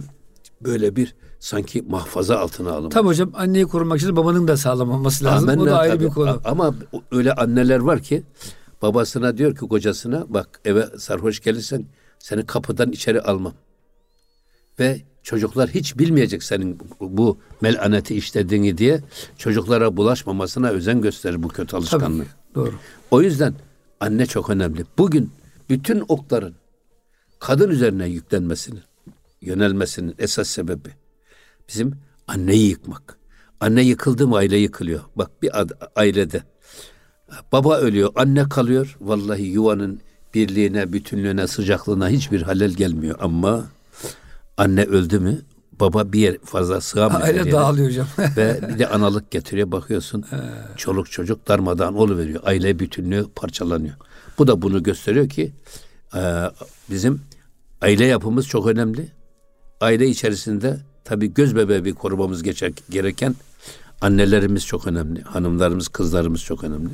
[0.61, 2.95] böyle bir sanki mahfaza altına alınmış.
[2.95, 5.49] Tabii hocam anneyi korumak için babanın da sağlam olması lazım.
[5.49, 6.05] Amenna o da ayrı tabii.
[6.05, 6.41] bir konu.
[6.45, 6.75] Ama
[7.11, 8.23] öyle anneler var ki
[8.83, 11.87] babasına diyor ki kocasına bak eve sarhoş gelirsen
[12.19, 13.53] seni kapıdan içeri almam.
[14.81, 19.01] Ve çocuklar hiç bilmeyecek senin bu melaneti işlediğini diye
[19.39, 22.25] çocuklara bulaşmamasına özen gösterir bu kötü alışkanlığı.
[22.25, 22.75] Tabii, doğru.
[23.11, 23.55] O yüzden
[24.01, 24.85] anne çok önemli.
[24.99, 25.31] Bugün
[25.71, 26.55] bütün okların
[27.39, 28.83] kadın üzerine yüklenmesinin,
[29.41, 30.89] yönelmesinin esas sebebi
[31.69, 31.93] bizim
[32.27, 33.19] anneyi yıkmak.
[33.61, 35.01] Anne yıkıldı mı aile yıkılıyor.
[35.17, 35.51] Bak bir
[35.97, 36.43] ailede
[37.53, 38.97] baba ölüyor, anne kalıyor.
[39.01, 40.01] Vallahi yuvanın
[40.35, 43.17] birliğine, bütünlüğüne, sıcaklığına hiçbir halel gelmiyor.
[43.21, 43.67] Ama
[44.59, 45.43] anne öldü mü
[45.81, 47.21] baba bir yer fazla sığamıyor.
[47.21, 48.07] Aile dağılıyor hocam.
[48.37, 50.25] Ve bir de analık getiriyor bakıyorsun.
[50.77, 52.41] çoluk çocuk darmadağın veriyor.
[52.45, 53.95] Aile bütünlüğü parçalanıyor.
[54.39, 55.53] Bu da bunu gösteriyor ki
[56.15, 56.21] e,
[56.91, 57.21] bizim
[57.83, 59.09] aile yapımız çok önemli.
[59.81, 63.35] Aile içerisinde tabii göz bebeği bir korumamız geçer, gereken
[64.01, 65.23] annelerimiz çok önemli.
[65.23, 66.91] Hanımlarımız, kızlarımız çok önemli.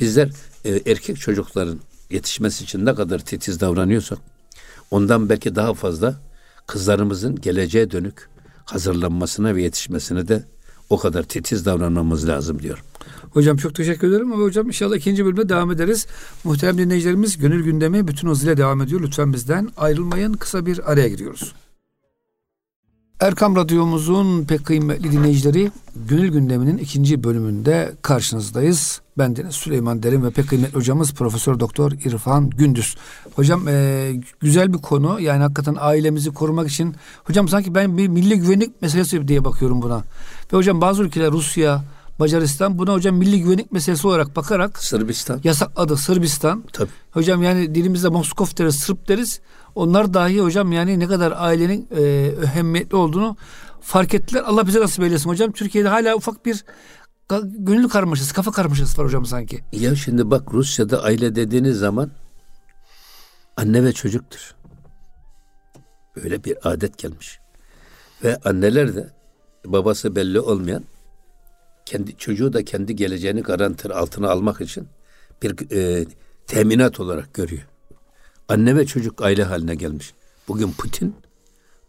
[0.00, 0.30] Bizler
[0.64, 4.18] e, erkek çocukların yetişmesi için ne kadar titiz davranıyorsak
[4.90, 6.20] ondan belki daha fazla
[6.66, 8.28] kızlarımızın geleceğe dönük
[8.64, 10.44] hazırlanmasına ve yetişmesine de
[10.90, 12.84] o kadar titiz davranmamız lazım diyorum.
[13.30, 16.06] Hocam çok teşekkür ederim ama hocam inşallah ikinci bölüme devam ederiz.
[16.44, 19.00] Muhterem dinleyicilerimiz gönül gündemi bütün hızıyla devam ediyor.
[19.00, 20.32] Lütfen bizden ayrılmayın.
[20.32, 21.54] Kısa bir araya giriyoruz.
[23.24, 29.00] Erkam Radyomuzun pek kıymetli dinleyicileri Gönül Gündemi'nin ikinci bölümünde karşınızdayız.
[29.18, 32.96] Ben Deniz Süleyman Derin ve pek kıymetli hocamız Profesör Doktor İrfan Gündüz.
[33.34, 38.38] Hocam e, güzel bir konu yani hakikaten ailemizi korumak için hocam sanki ben bir milli
[38.38, 40.02] güvenlik meselesi diye bakıyorum buna.
[40.52, 41.84] Ve hocam bazı ülkeler Rusya,
[42.18, 45.40] Macaristan buna hocam milli güvenlik meselesi olarak bakarak Sırbistan.
[45.44, 46.64] yasakladı Sırbistan.
[46.72, 46.90] Tabii.
[47.10, 49.40] Hocam yani dilimizde Moskov deriz, Sırp deriz.
[49.74, 52.02] Onlar dahi hocam yani ne kadar ailenin e,
[52.42, 53.36] ehemmiyetli olduğunu
[53.80, 54.42] fark ettiler.
[54.46, 55.52] Allah bize nasip eylesin hocam.
[55.52, 56.64] Türkiye'de hala ufak bir
[57.44, 59.60] gönül karmaşası, kafa karmaşası var hocam sanki.
[59.72, 62.10] Ya şimdi bak Rusya'da aile dediğiniz zaman
[63.56, 64.54] anne ve çocuktur.
[66.16, 67.38] Böyle bir adet gelmiş.
[68.24, 69.08] Ve anneler de
[69.66, 70.84] babası belli olmayan
[71.86, 74.88] kendi çocuğu da kendi geleceğini garanti altına almak için
[75.42, 76.06] bir e,
[76.46, 77.62] teminat olarak görüyor.
[78.48, 80.14] Anne ve çocuk aile haline gelmiş.
[80.48, 81.14] Bugün Putin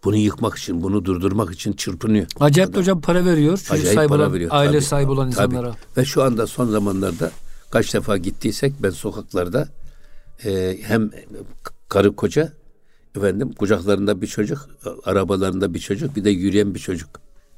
[0.03, 2.27] bunu yıkmak için, bunu durdurmak için çırpınıyor.
[2.39, 3.57] Acayip de hocam para veriyor.
[3.57, 4.49] Çocuk Acayip sahibi para olan, veriyor.
[4.53, 5.53] aile Tabii, sahibi olan tabii.
[5.53, 5.75] insanlara.
[5.97, 7.31] Ve şu anda son zamanlarda
[7.71, 9.67] kaç defa gittiysek ben sokaklarda
[10.45, 11.11] e, hem
[11.89, 12.53] karı koca
[13.17, 14.69] efendim kucaklarında bir çocuk,
[15.05, 17.09] arabalarında bir çocuk, bir de yürüyen bir çocuk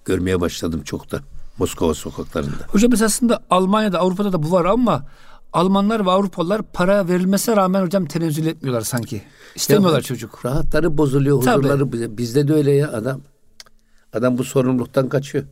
[0.06, 1.20] görmeye başladım çok da
[1.58, 2.64] Moskova sokaklarında.
[2.68, 5.06] Hocam esasında Almanya'da, Avrupa'da da bu var ama
[5.54, 9.22] Almanlar ve Avrupalılar para verilmesine rağmen hocam tenezzül etmiyorlar sanki.
[9.56, 10.46] İstemiyorlar Ya, çocuk.
[10.46, 11.58] Rahatları bozuluyor, Tabii.
[11.58, 11.92] huzurları.
[11.94, 13.22] bize- Bizde de öyle ya adam.
[14.14, 15.44] Adam bu sorumluluktan kaçıyor.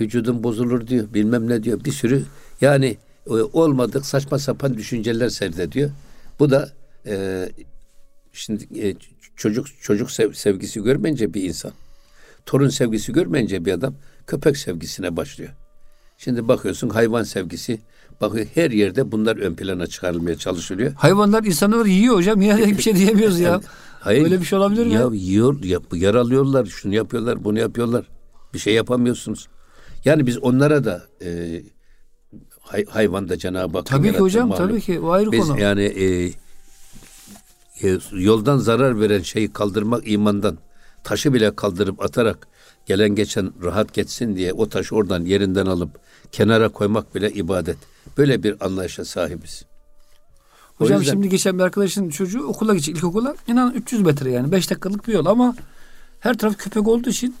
[0.00, 1.84] Vücudun bozulur diyor, bilmem ne diyor.
[1.84, 2.24] Bir sürü
[2.60, 5.90] yani e, olmadık saçma sapan düşünceler serdediyor.
[6.38, 6.68] Bu da
[7.06, 7.48] e,
[8.32, 8.94] şimdi e,
[9.36, 11.72] çocuk çocuk sev- sevgisi görmeyince bir insan,
[12.46, 13.94] torun sevgisi görmeyince bir adam
[14.26, 15.50] köpek sevgisine başlıyor.
[16.18, 17.80] Şimdi bakıyorsun hayvan sevgisi,
[18.20, 20.92] bakıyor her yerde bunlar ön plana çıkarılmaya çalışılıyor.
[20.92, 22.42] Hayvanlar insanları yiyor hocam.
[22.42, 23.60] Yine bir şey diyemiyoruz ya.
[24.00, 24.24] Hayır.
[24.24, 24.92] Öyle bir şey olabilir mi?
[24.92, 28.06] Ya yiyor, yap, yaralıyorlar, şunu yapıyorlar, bunu yapıyorlar.
[28.54, 29.48] Bir şey yapamıyorsunuz.
[30.04, 31.62] Yani biz onlara da e,
[32.60, 35.60] hay, hayvanda Cenab-ı Hak Tabii ki hocam tabii ki o ayrı Biz konu.
[35.60, 36.32] yani e,
[37.82, 40.58] e, yoldan zarar veren şeyi kaldırmak imandan.
[41.04, 42.48] Taşı bile kaldırıp atarak
[42.86, 45.90] gelen geçen rahat geçsin diye o taşı oradan yerinden alıp
[46.32, 47.76] kenara koymak bile ibadet.
[48.18, 49.64] Böyle bir anlayışa sahibiz.
[50.80, 53.34] O Hocam yüzden- şimdi geçen bir arkadaşın çocuğu okula geçecek ilkokula.
[53.48, 55.56] İnan 300 metre yani 5 dakikalık bir yol ama
[56.20, 57.36] her taraf köpek olduğu için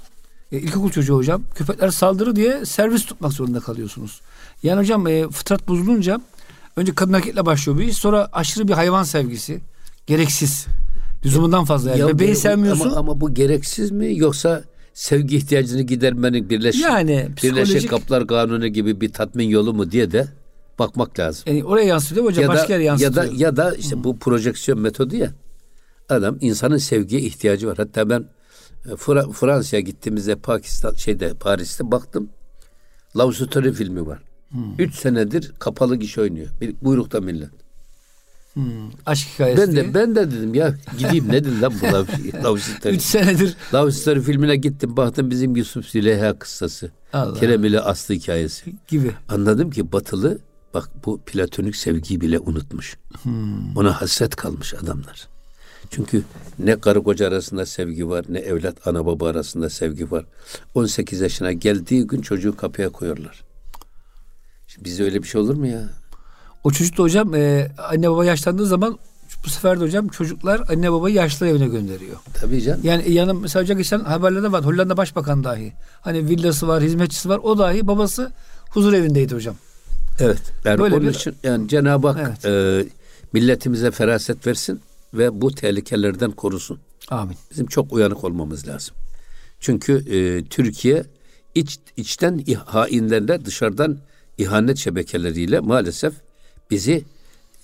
[0.52, 4.20] e, ilkokul çocuğu hocam köpekler saldırı diye servis tutmak zorunda kalıyorsunuz.
[4.62, 6.20] Yani hocam e, fıtrat bozulunca
[6.76, 9.60] önce kadın erkekle başlıyor bu iş sonra aşırı bir hayvan sevgisi
[10.06, 10.66] gereksiz
[11.24, 12.84] lüzumundan fazla yani Ya bebeği bu- sevmiyorsun.
[12.90, 14.62] Ama, ama bu gereksiz mi yoksa
[14.94, 20.12] sevgi ihtiyacını gidermenin birleşik, Yani birleşik psikolojik- kaplar kanunu gibi bir tatmin yolu mu diye
[20.12, 20.26] de
[20.78, 21.42] bakmak lazım.
[21.46, 23.26] Yani oraya yansıtıyor hocam ya başka da yere ya yansıtıyor.
[23.26, 25.32] da ya da işte bu projeksiyon metodu ya.
[26.08, 27.76] Adam insanın sevgiye ihtiyacı var.
[27.76, 28.24] Hatta ben
[28.86, 32.28] e, Fra- Fransa'ya gittiğimizde Pakistan şeyde Paris'te baktım.
[33.16, 34.18] Love Story filmi var.
[34.78, 36.48] Üç senedir kapalı gişe oynuyor.
[36.60, 37.50] Bir buyrukta millet.
[39.06, 39.84] Aşk hikayesi Ben diye.
[39.84, 42.94] de ben de dedim ya gideyim ne dedim lan bu Story.
[42.96, 46.90] 3 senedir Love Story filmine gittim baktım bizim Yusuf Züleyha kıssası.
[47.12, 47.40] Allah.
[47.40, 48.72] Kerem ile Aslı hikayesi.
[48.88, 49.10] gibi.
[49.28, 50.38] Anladım ki batılı
[50.76, 52.96] bak bu platonik sevgiyi bile unutmuş.
[53.76, 55.28] Ona hasret kalmış adamlar.
[55.90, 56.22] Çünkü
[56.58, 60.24] ne karı koca arasında sevgi var ne evlat ana baba arasında sevgi var.
[60.74, 63.44] 18 yaşına geldiği gün çocuğu kapıya koyuyorlar.
[64.66, 65.88] Şimdi bizde öyle bir şey olur mu ya?
[66.64, 68.98] O çocuk da hocam e, anne baba yaşlandığı zaman
[69.44, 72.16] bu sefer de hocam çocuklar anne babayı yaşlı evine gönderiyor.
[72.34, 72.80] Tabii canım.
[72.82, 75.72] Yani yanım mesela hocam geçen haberlerde var Hollanda Başbakan dahi.
[76.00, 77.38] Hani villası var, hizmetçisi var.
[77.38, 78.32] O dahi babası
[78.70, 79.56] huzur evindeydi hocam.
[80.20, 80.38] Evet.
[80.64, 82.44] Yani Böyle onun bir- için yani Cenab-ı Hak Evet.
[82.44, 82.88] e,
[83.32, 84.80] milletimize feraset versin
[85.14, 86.78] ve bu tehlikelerden korusun.
[87.10, 87.36] Amin.
[87.50, 88.94] Bizim çok uyanık olmamız lazım.
[89.60, 91.04] Çünkü e, Türkiye
[91.54, 93.98] iç içten hainlerle dışarıdan
[94.38, 96.14] ihanet şebekeleriyle maalesef
[96.70, 97.04] bizi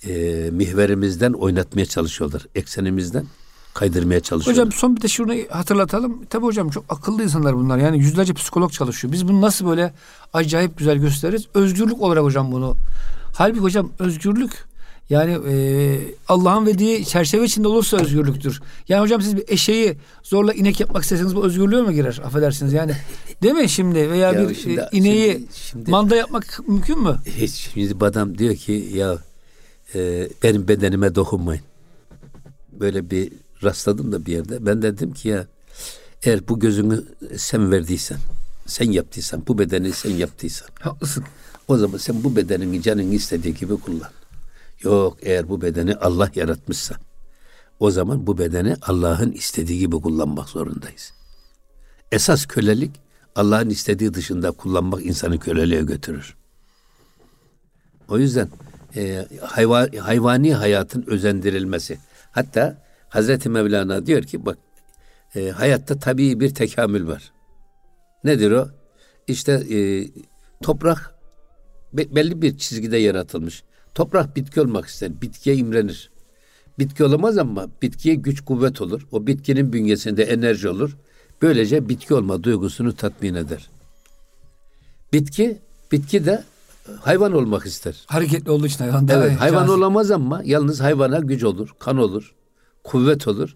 [0.07, 0.13] e,
[0.51, 2.45] mihverimizden oynatmaya çalışıyorlar.
[2.55, 3.25] Eksenimizden
[3.73, 4.65] kaydırmaya çalışıyorlar.
[4.65, 6.25] Hocam son bir de şunu hatırlatalım.
[6.29, 7.77] Tabii hocam çok akıllı insanlar bunlar.
[7.77, 9.13] Yani yüzlerce psikolog çalışıyor.
[9.13, 9.93] Biz bunu nasıl böyle
[10.33, 11.43] acayip güzel gösteririz?
[11.53, 12.75] Özgürlük olarak hocam bunu.
[13.35, 14.51] Halbuki hocam özgürlük
[15.09, 15.55] yani e,
[16.27, 18.61] Allah'ın verdiği çerçeve içinde olursa özgürlüktür.
[18.87, 22.21] Yani hocam siz bir eşeği zorla inek yapmak isteseniz bu özgürlüğe mi girer?
[22.25, 22.91] Affedersiniz yani.
[23.43, 24.09] Değil mi şimdi?
[24.11, 27.17] Veya Ya bir şimdi- e, ineği şimdi- şimdi- manda yapmak mümkün mü?
[27.25, 29.17] Hiç şimdi adam diyor ki ya
[29.95, 31.63] e, benim bedenime dokunmayın.
[32.71, 33.31] Böyle bir
[33.63, 34.65] rastladım da bir yerde.
[34.65, 35.47] Ben dedim ki ya
[36.23, 37.03] eğer bu gözünü
[37.37, 38.17] sen verdiysen,
[38.65, 41.23] sen yaptıysan, bu bedeni sen yaptıysan Haklısın.
[41.67, 44.11] o zaman sen bu bedenini canın istediği gibi kullan.
[44.81, 46.95] Yok eğer bu bedeni Allah yaratmışsa
[47.79, 51.13] o zaman bu bedeni Allah'ın istediği gibi kullanmak zorundayız.
[52.11, 52.91] Esas kölelik
[53.35, 56.35] Allah'ın istediği dışında kullanmak insanı köleliğe götürür.
[58.09, 58.49] O yüzden
[58.95, 61.99] e, hayva, hayvani hayatın özendirilmesi.
[62.31, 62.82] Hatta
[63.13, 64.57] Hazreti Mevlana diyor ki bak
[65.35, 67.31] e, hayatta tabii bir tekamül var.
[68.23, 68.67] Nedir o?
[69.27, 70.07] İşte e,
[70.63, 71.15] toprak
[71.93, 73.63] be- belli bir çizgide yaratılmış.
[73.95, 75.21] Toprak bitki olmak ister.
[75.21, 76.11] Bitkiye imrenir.
[76.79, 79.07] Bitki olamaz ama bitkiye güç kuvvet olur.
[79.11, 80.97] O bitkinin bünyesinde enerji olur.
[81.41, 83.69] Böylece bitki olma duygusunu tatmin eder.
[85.13, 85.57] Bitki,
[85.91, 86.43] bitki de
[87.01, 88.03] hayvan olmak ister.
[88.07, 92.35] Hareketli olduğu için hayvan Evet, hayvan olamaz ama yalnız hayvana güç olur, kan olur,
[92.83, 93.55] kuvvet olur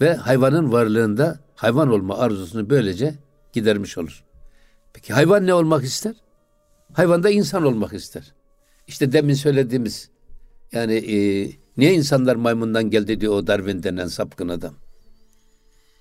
[0.00, 3.14] ve hayvanın varlığında hayvan olma arzusunu böylece
[3.52, 4.24] gidermiş olur.
[4.92, 6.14] Peki hayvan ne olmak ister?
[6.92, 8.34] Hayvan da insan olmak ister.
[8.86, 10.10] İşte demin söylediğimiz
[10.72, 11.16] yani e,
[11.76, 14.74] niye insanlar maymundan geldi diyor o Darwin denen sapkın adam.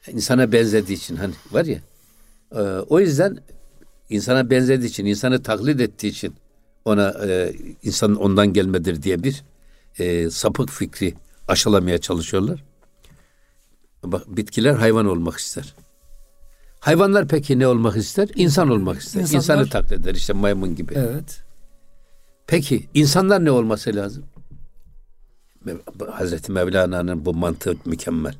[0.07, 1.79] İnsana benzediği için hani var ya.
[2.51, 3.37] e, o yüzden
[4.09, 6.33] insana benzediği için, insanı taklit ettiği için
[6.85, 7.53] ona e,
[7.83, 9.43] insanın ondan gelmedir diye bir
[9.99, 11.13] e, sapık fikri
[11.49, 12.63] aşılamaya çalışıyorlar.
[14.03, 15.75] Bak bitkiler hayvan olmak ister.
[16.79, 18.29] Hayvanlar peki ne olmak ister?
[18.35, 19.21] İnsan olmak ister.
[19.21, 20.93] İnsanlar- İnsanı taklit eder işte maymun gibi.
[20.97, 21.43] Evet.
[22.47, 24.23] Peki insanlar ne olması lazım?
[26.11, 28.35] Hazreti Mevlana'nın bu mantığı mükemmel.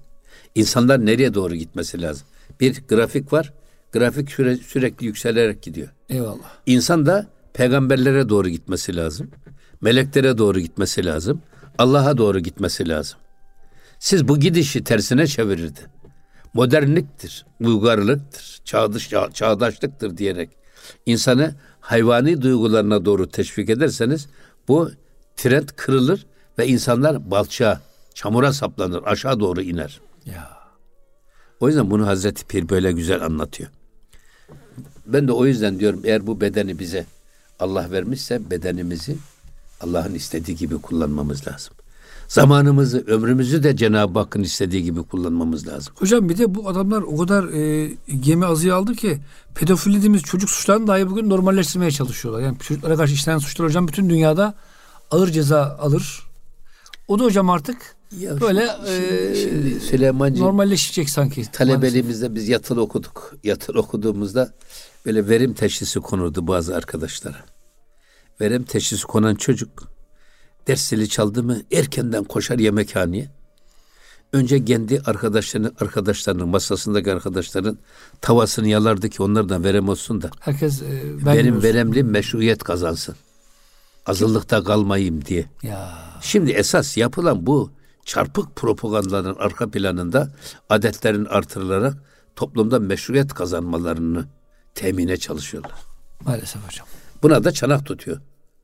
[0.55, 2.27] İnsanlar nereye doğru gitmesi lazım?
[2.59, 3.53] Bir grafik var.
[3.91, 5.87] Grafik süre, sürekli yükselerek gidiyor.
[6.09, 6.49] Eyvallah.
[6.65, 9.31] İnsan da peygamberlere doğru gitmesi lazım.
[9.81, 11.41] Meleklere doğru gitmesi lazım.
[11.79, 13.19] Allah'a doğru gitmesi lazım.
[13.99, 15.79] Siz bu gidişi tersine çevirirdi.
[16.53, 20.49] Modernliktir, uygarlıktır, çağdaş, çağdaşlıktır diyerek
[21.05, 24.27] insanı hayvani duygularına doğru teşvik ederseniz
[24.67, 24.91] bu
[25.35, 26.25] trend kırılır
[26.57, 27.81] ve insanlar balçağa,
[28.13, 29.99] çamura saplanır, aşağı doğru iner.
[30.25, 30.59] Ya.
[31.59, 33.69] O yüzden bunu Hazreti Pir böyle güzel anlatıyor.
[35.05, 37.05] Ben de o yüzden diyorum eğer bu bedeni bize
[37.59, 39.17] Allah vermişse bedenimizi
[39.81, 41.73] Allah'ın istediği gibi kullanmamız lazım.
[42.27, 45.93] Zamanımızı, ömrümüzü de Cenab-ı Hakk'ın istediği gibi kullanmamız lazım.
[45.99, 49.17] Hocam bir de bu adamlar o kadar e, gemi azıya aldı ki
[49.55, 52.41] pedofili dediğimiz çocuk suçlarını dahi bugün normalleştirmeye çalışıyorlar.
[52.41, 54.53] Yani çocuklara karşı işlenen suçlar hocam bütün dünyada
[55.11, 56.23] ağır ceza alır.
[57.07, 58.67] O da hocam artık ya böyle
[59.35, 61.51] şimdi, e, şimdi normalleşecek sanki.
[61.51, 63.35] Talebeliğimizde biz yatılı okuduk.
[63.43, 64.53] Yatılı okuduğumuzda
[65.05, 67.37] böyle verim teşhisi konurdu bazı arkadaşlara.
[68.41, 69.91] Verim teşhisi konan çocuk
[70.67, 73.29] dersleri çaldı mı erkenden koşar yemekhaneye.
[74.33, 77.77] Önce kendi arkadaşlarının arkadaşlarının masasındaki arkadaşların
[78.21, 80.29] tavasını yalardı ki onlardan verem olsun da.
[80.39, 81.67] Herkes e, benim olsun.
[81.67, 83.15] veremli meşruiyet kazansın.
[84.05, 85.45] Azınlıkta kalmayayım diye.
[85.63, 85.97] Ya.
[86.21, 87.71] Şimdi esas yapılan bu
[88.05, 90.31] çarpık propagandanın arka planında
[90.69, 91.97] adetlerin artırılarak
[92.35, 94.25] toplumda meşruiyet kazanmalarını
[94.75, 95.73] temine çalışıyorlar.
[96.25, 96.87] Maalesef hocam.
[97.23, 98.17] Buna da çanak tutuyor.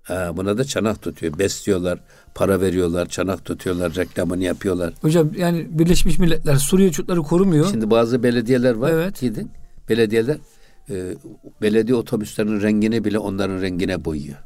[0.03, 1.39] Ha, buna da çanak tutuyor.
[1.39, 1.99] Besliyorlar,
[2.35, 4.93] para veriyorlar, çanak tutuyorlar, reklamını yapıyorlar.
[5.01, 7.71] Hocam yani Birleşmiş Milletler Suriye çocukları korumuyor.
[7.71, 8.91] Şimdi bazı belediyeler var.
[8.91, 9.19] Evet.
[9.21, 9.51] Gidin.
[9.89, 10.37] Belediyeler
[10.89, 11.15] e,
[11.61, 14.37] belediye otobüslerinin rengini bile onların rengine boyuyor.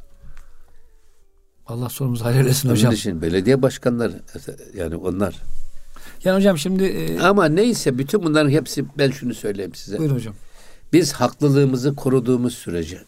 [1.67, 2.93] Allah sorumuzu hayır eylesin hocam.
[2.93, 4.21] Için belediye başkanları
[4.77, 5.35] yani onlar.
[6.23, 6.83] Yani hocam şimdi...
[6.83, 7.19] E...
[7.19, 9.97] Ama neyse bütün bunların hepsi ben şunu söyleyeyim size.
[9.97, 10.33] Buyurun hocam.
[10.93, 13.01] Biz haklılığımızı koruduğumuz sürece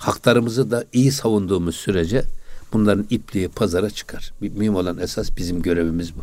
[0.00, 2.24] haklarımızı da iyi savunduğumuz sürece
[2.72, 4.32] bunların ipliği pazara çıkar.
[4.40, 6.20] Mühim olan esas bizim görevimiz bu.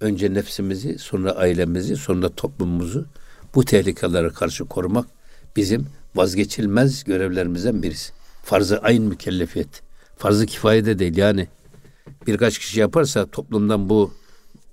[0.00, 3.06] Önce nefsimizi, sonra ailemizi, sonra toplumumuzu
[3.54, 5.06] bu tehlikelere karşı korumak
[5.56, 8.12] bizim vazgeçilmez görevlerimizden birisi.
[8.44, 9.82] Farz-ı ayn mükellefiyet.
[10.16, 11.48] Farz-ı kifaye de değil yani.
[12.26, 14.14] Birkaç kişi yaparsa toplumdan bu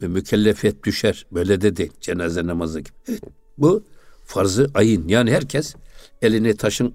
[0.02, 1.26] mükellefiyet düşer.
[1.32, 1.92] Böyle de değil.
[2.02, 3.20] Cenaze namazı gibi.
[3.58, 3.84] Bu
[4.26, 5.08] farzı ayın.
[5.08, 5.76] Yani herkes
[6.22, 6.94] elini taşın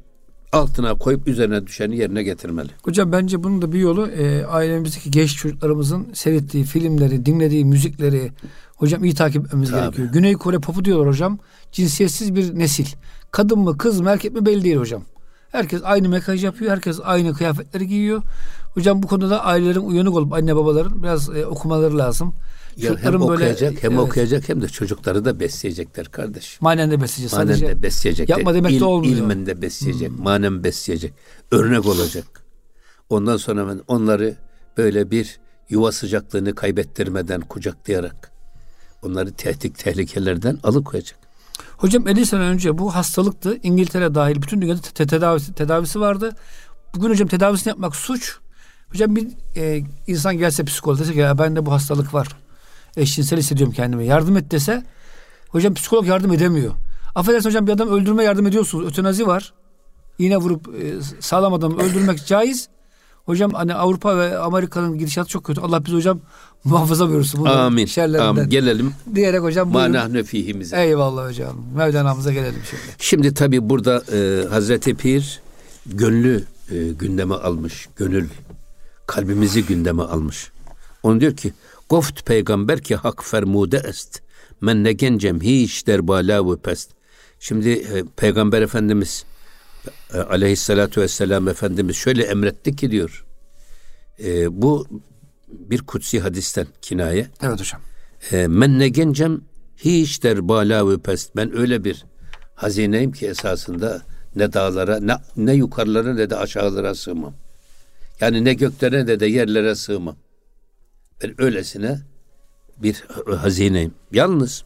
[0.53, 2.69] altına koyup üzerine düşeni yerine getirmeli.
[2.83, 8.33] Hocam bence bunun da bir yolu e, ailemizdeki genç çocuklarımızın seyrettiği filmleri, dinlediği müzikleri
[8.77, 9.81] hocam iyi takip etmemiz Tabii.
[9.81, 10.09] gerekiyor.
[10.13, 11.39] Güney Kore popu diyorlar hocam.
[11.73, 12.87] Cinsiyetsiz bir nesil.
[13.31, 15.03] Kadın mı kız mı erkek mi belli değil hocam.
[15.53, 16.71] Herkes aynı mekaj yapıyor.
[16.71, 18.23] Herkes aynı kıyafetleri giyiyor.
[18.75, 22.35] Hocam bu konuda ailelerin uyanık olup anne babaların biraz e, okumaları lazım.
[22.77, 24.01] Ya hem okuyacak böyle, hem evet.
[24.01, 26.61] okuyacak hem de çocukları da besleyecekler kardeş.
[26.61, 27.39] Manen de besleyecek.
[27.39, 28.29] Manen sadece de besleyecek.
[28.29, 29.17] Yapma demek İl, de olmuyor.
[29.17, 30.09] İlmen de besleyecek.
[30.09, 30.23] Hmm.
[30.23, 31.13] Manen besleyecek.
[31.51, 32.27] Örnek olacak.
[33.11, 34.37] Ondan sonra ben onları
[34.77, 38.33] böyle bir yuva sıcaklığını kaybettirmeden kucaklayarak
[39.03, 41.19] onları tehdit tehlikelerden alıkoyacak.
[41.77, 43.59] Hocam 50 sene önce bu hastalıktı.
[43.63, 46.37] İngiltere dahil bütün dünyada tedavisi, tedavisi vardı.
[46.95, 48.37] Bugün hocam tedavisini yapmak suç.
[48.93, 52.29] Hocam bir e, insan gelse psikolog dese ki ya bende bu hastalık var
[52.97, 54.07] eşcinsel hissediyorum kendimi.
[54.07, 54.83] Yardım et dese
[55.49, 56.73] hocam psikolog yardım edemiyor.
[57.15, 58.87] Affedersin hocam bir adam öldürme yardım ediyorsunuz.
[58.87, 59.55] Ötenazi var.
[60.19, 62.69] Yine vurup e, sağlam adamı öldürmek caiz.
[63.27, 65.61] Hocam hani Avrupa ve Amerika'nın gidişatı çok kötü.
[65.61, 66.21] Allah bizi hocam
[66.65, 67.45] muhafaza buyursun.
[67.45, 67.89] Amin.
[68.19, 68.49] Amin.
[68.49, 68.95] Gelelim.
[69.15, 69.93] Diyerek hocam buyurun.
[69.93, 70.83] Manahne fihimize.
[70.83, 71.57] Eyvallah hocam.
[71.75, 72.83] Mevlana'mıza gelelim şimdi.
[72.99, 75.41] Şimdi tabi burada e, Hazreti Pir
[75.87, 77.89] gönlü e, gündeme almış.
[77.97, 78.29] Gönül
[79.07, 80.51] kalbimizi gündeme almış.
[81.03, 81.53] Onu diyor ki
[81.89, 84.23] Goft peygamber ki hak fermude est.
[84.61, 86.91] Men ne gencem hiç der bala pest.
[87.41, 89.25] Şimdi e, peygamber efendimiz
[90.15, 93.27] e, aleyhissalatu vesselam efendimiz şöyle emretti ki diyor.
[94.25, 94.87] E, bu
[95.49, 97.27] bir kutsi hadisten kinaye.
[97.43, 97.81] Evet hocam.
[98.33, 99.41] E, men ne gencem
[99.77, 101.37] hiç der bala pest.
[101.37, 102.05] Ben öyle bir
[102.55, 104.03] hazineyim ki esasında
[104.37, 107.35] ne dağlara ne, ne yukarılara ne de aşağılara sığmam.
[108.21, 110.17] Yani ne göklere ne de yerlere sığmam.
[111.23, 112.01] Ben öylesine
[112.79, 113.05] bir
[113.37, 113.95] hazineyim.
[114.13, 114.65] Yalnız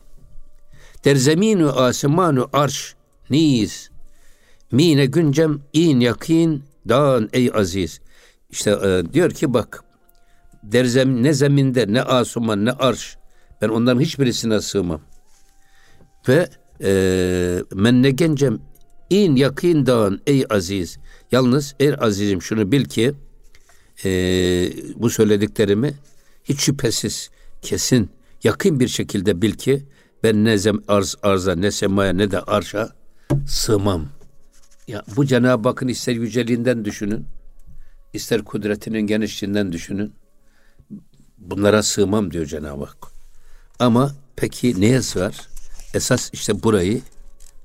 [1.05, 2.95] der zeminu asemanu arş
[3.31, 3.90] niz
[4.73, 8.01] mine güncem in yakin dağın ey aziz.
[8.51, 9.85] İşte e, diyor ki bak
[10.63, 13.17] der zem, ne zeminde ne asuman ne arş
[13.63, 15.01] ben onların hiçbirisine sığmam.
[16.29, 16.49] Ve
[16.83, 18.59] e, men ne gencem
[19.11, 20.99] in yakından ey aziz.
[21.33, 23.13] Yalnız ey azizim şunu bil ki
[24.05, 24.11] e,
[24.97, 25.95] bu söylediklerimi
[26.45, 27.31] hiç şüphesiz
[27.63, 28.11] kesin
[28.45, 29.87] yakın bir şekilde bil ki
[30.23, 32.91] ben ne zem arz arza ne semaya ne de arşa
[33.47, 34.20] sığmam.
[34.91, 37.27] Ya bu Cenab-ı Hakk'ın ister yüceliğinden düşünün,
[38.13, 40.13] ister kudretinin genişliğinden düşünün.
[41.39, 42.97] Bunlara sığmam diyor Cenab-ı Hak.
[43.79, 45.49] Ama peki neye sığar?
[45.95, 47.01] Esas işte burayı,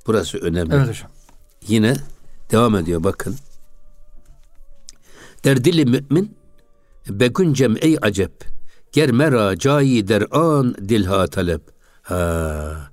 [0.07, 0.75] burası önemli.
[0.75, 1.11] Evet hocam.
[1.67, 1.95] Yine
[2.51, 3.35] devam ediyor bakın.
[5.43, 6.37] Derdili mümin
[7.09, 8.45] begüncem ey acep
[8.91, 11.61] ger mera cayi der an dilha talep.
[12.01, 12.91] Ha.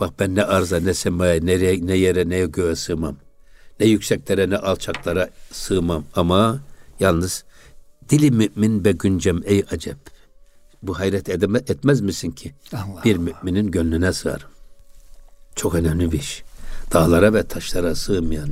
[0.00, 3.16] Bak ben ne arza ne semaya nereye ne yere ne göğe sığmam.
[3.80, 6.60] Ne yükseklere ne alçaklara sığmam ama
[7.00, 7.44] yalnız
[8.08, 9.96] dili mümin begüncem ey acep.
[10.82, 12.54] Bu hayret edeme, etmez misin ki?
[12.72, 14.48] Allah bir müminin gönlüne sığarım.
[15.56, 16.42] Çok önemli bir iş.
[16.92, 18.50] Dağlara ve taşlara sığmayan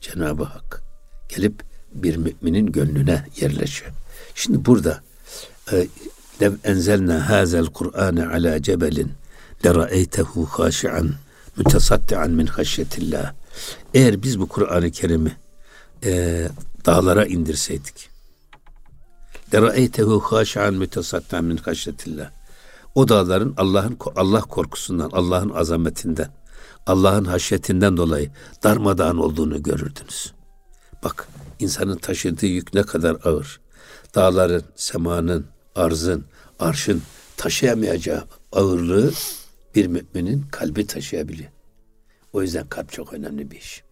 [0.00, 0.82] Cenab-ı Hak
[1.28, 1.62] gelip
[1.94, 3.92] bir müminin gönlüne yerleşiyor.
[4.34, 5.02] Şimdi burada
[5.72, 5.86] e,
[6.42, 9.12] lev enzelna hazel Kur'ane ala cebelin
[9.64, 11.14] lera'eytehu haşi'an
[11.56, 13.32] mütesaddian min haşyetillah.
[13.96, 15.36] Eğer biz bu Kur'an-ı Kerim'i
[16.04, 16.48] e,
[16.86, 18.10] dağlara indirseydik
[19.54, 22.30] lera'eytehu haşi'an mütesaddian min haşyetillah.
[22.94, 26.28] O dağların Allah'ın Allah korkusundan, Allah'ın azametinden,
[26.86, 28.30] Allah'ın haşyetinden dolayı
[28.62, 30.32] darmadağın olduğunu görürdünüz.
[31.04, 31.28] Bak
[31.58, 33.60] insanın taşıdığı yük ne kadar ağır.
[34.14, 36.24] Dağların, semanın, arzın,
[36.58, 37.02] arşın
[37.36, 39.12] taşıyamayacağı ağırlığı
[39.74, 41.50] bir müminin kalbi taşıyabiliyor.
[42.32, 43.85] O yüzden kalp çok önemli bir iş.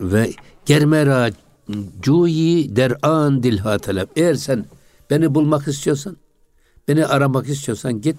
[0.00, 0.32] Ve
[0.66, 1.30] germera
[2.02, 4.08] cuyi deran dilha talep.
[4.16, 4.64] Eğer sen
[5.10, 6.16] beni bulmak istiyorsan,
[6.88, 8.16] beni aramak istiyorsan git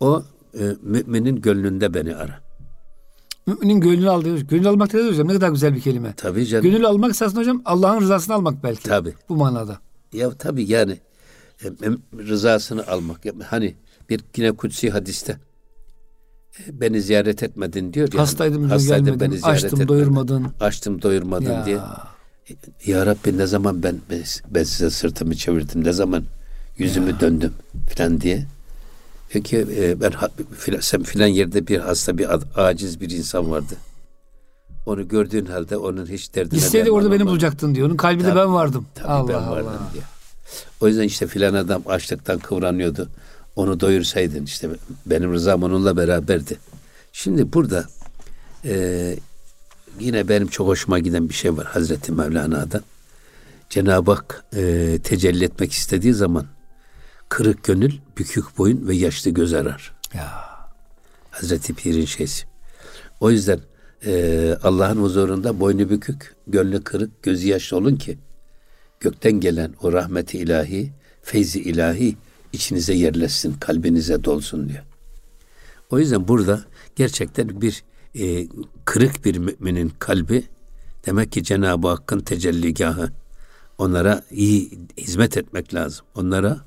[0.00, 0.22] o
[0.58, 2.40] e, müminin gönlünde beni ara.
[3.46, 4.46] Müminin gönlünü al diyoruz.
[4.46, 5.28] Gönül almak ne hocam?
[5.28, 6.14] Ne kadar güzel bir kelime.
[6.16, 6.64] Tabii canım.
[6.64, 8.82] Gönül almak esasında hocam Allah'ın rızasını almak belki.
[8.82, 9.14] Tabii.
[9.28, 9.78] Bu manada.
[10.12, 10.98] Ya tabii yani
[11.64, 11.68] e,
[12.18, 13.20] rızasını almak.
[13.46, 13.74] Hani
[14.10, 15.38] bir yine kutsi hadiste
[16.72, 18.20] beni ziyaret etmedin diyor ya.
[18.20, 19.20] Hastaydım, hastaydım gelmedin.
[19.30, 19.88] Beni ziyaret Açtım etmedin.
[19.88, 20.46] doyurmadın.
[20.60, 21.66] Açtım doyurmadın ya.
[21.66, 21.78] diye.
[22.86, 24.00] Ya Rabbi ne zaman ben
[24.50, 26.24] ben size sırtımı çevirdim, ne zaman
[26.78, 27.20] yüzümü ya.
[27.20, 27.52] döndüm
[27.88, 28.46] filan diye.
[29.28, 30.12] Peki e, ben
[30.58, 33.74] filan, filan yerde bir hasta bir aciz bir insan vardı.
[34.86, 37.88] Onu gördüğün halde onun hiç derdine İstedi orada beni bulacaktın diyor.
[37.88, 38.86] Onun kalbinde tabii, ben vardım.
[38.94, 39.92] Tabii Allah ben vardım Allah.
[39.94, 40.04] diyor.
[40.80, 43.08] O yüzden işte filan adam açlıktan kıvranıyordu.
[43.56, 44.68] Onu doyursaydın işte
[45.06, 46.58] benim rızam onunla beraberdi.
[47.12, 47.86] Şimdi burada
[48.64, 49.16] e,
[50.00, 52.82] yine benim çok hoşuma giden bir şey var Hazreti Mevlana'da.
[53.70, 56.46] Cenab-ı Hak e, tecelli etmek istediği zaman
[57.28, 59.92] kırık gönül, bükük boyun ve yaşlı göz arar.
[60.14, 60.52] Ya.
[61.30, 62.44] Hazreti Pir'in şeysi.
[63.20, 63.60] O yüzden
[64.06, 68.18] e, Allah'ın huzurunda boynu bükük, gönlü kırık, gözü yaşlı olun ki
[69.00, 70.92] gökten gelen o rahmeti ilahi,
[71.22, 72.16] feyzi ilahi
[72.52, 74.84] içinize yerleşsin, kalbinize dolsun diyor.
[75.90, 76.64] O yüzden burada
[76.96, 77.82] gerçekten bir
[78.18, 78.48] e,
[78.84, 80.44] kırık bir müminin kalbi
[81.06, 83.10] demek ki Cenab-ı Hakk'ın tecelligahı.
[83.78, 86.06] Onlara iyi hizmet etmek lazım.
[86.14, 86.60] Onlara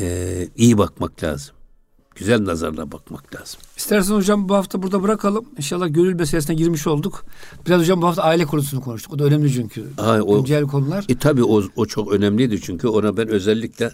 [0.00, 1.54] e, iyi bakmak lazım.
[2.14, 3.60] Güzel nazarla bakmak lazım.
[3.76, 5.44] İstersen hocam bu hafta burada bırakalım.
[5.56, 7.24] İnşallah gönül meselesine girmiş olduk.
[7.66, 9.12] Biraz hocam bu hafta aile konusunu konuştuk.
[9.12, 9.84] O da önemli çünkü.
[9.98, 11.06] Ay, o, Güncel konular.
[11.08, 13.92] E tabii o, o çok önemliydi çünkü ona ben özellikle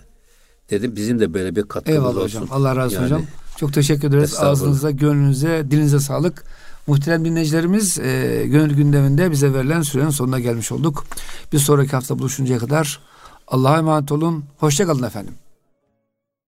[0.70, 2.40] dedim bizim de böyle bir katkımız Eyvallah olsun.
[2.40, 2.48] hocam.
[2.50, 3.22] Allah razı olsun yani, hocam.
[3.56, 4.36] Çok teşekkür ederiz.
[4.38, 6.44] Ağzınıza, gönlünüze, dilinize sağlık.
[6.86, 11.04] Muhterem dinleyicilerimiz e, gönül gündeminde bize verilen sürenin sonuna gelmiş olduk.
[11.52, 13.00] Bir sonraki hafta buluşuncaya kadar
[13.48, 14.44] Allah'a emanet olun.
[14.58, 15.34] Hoşçakalın efendim.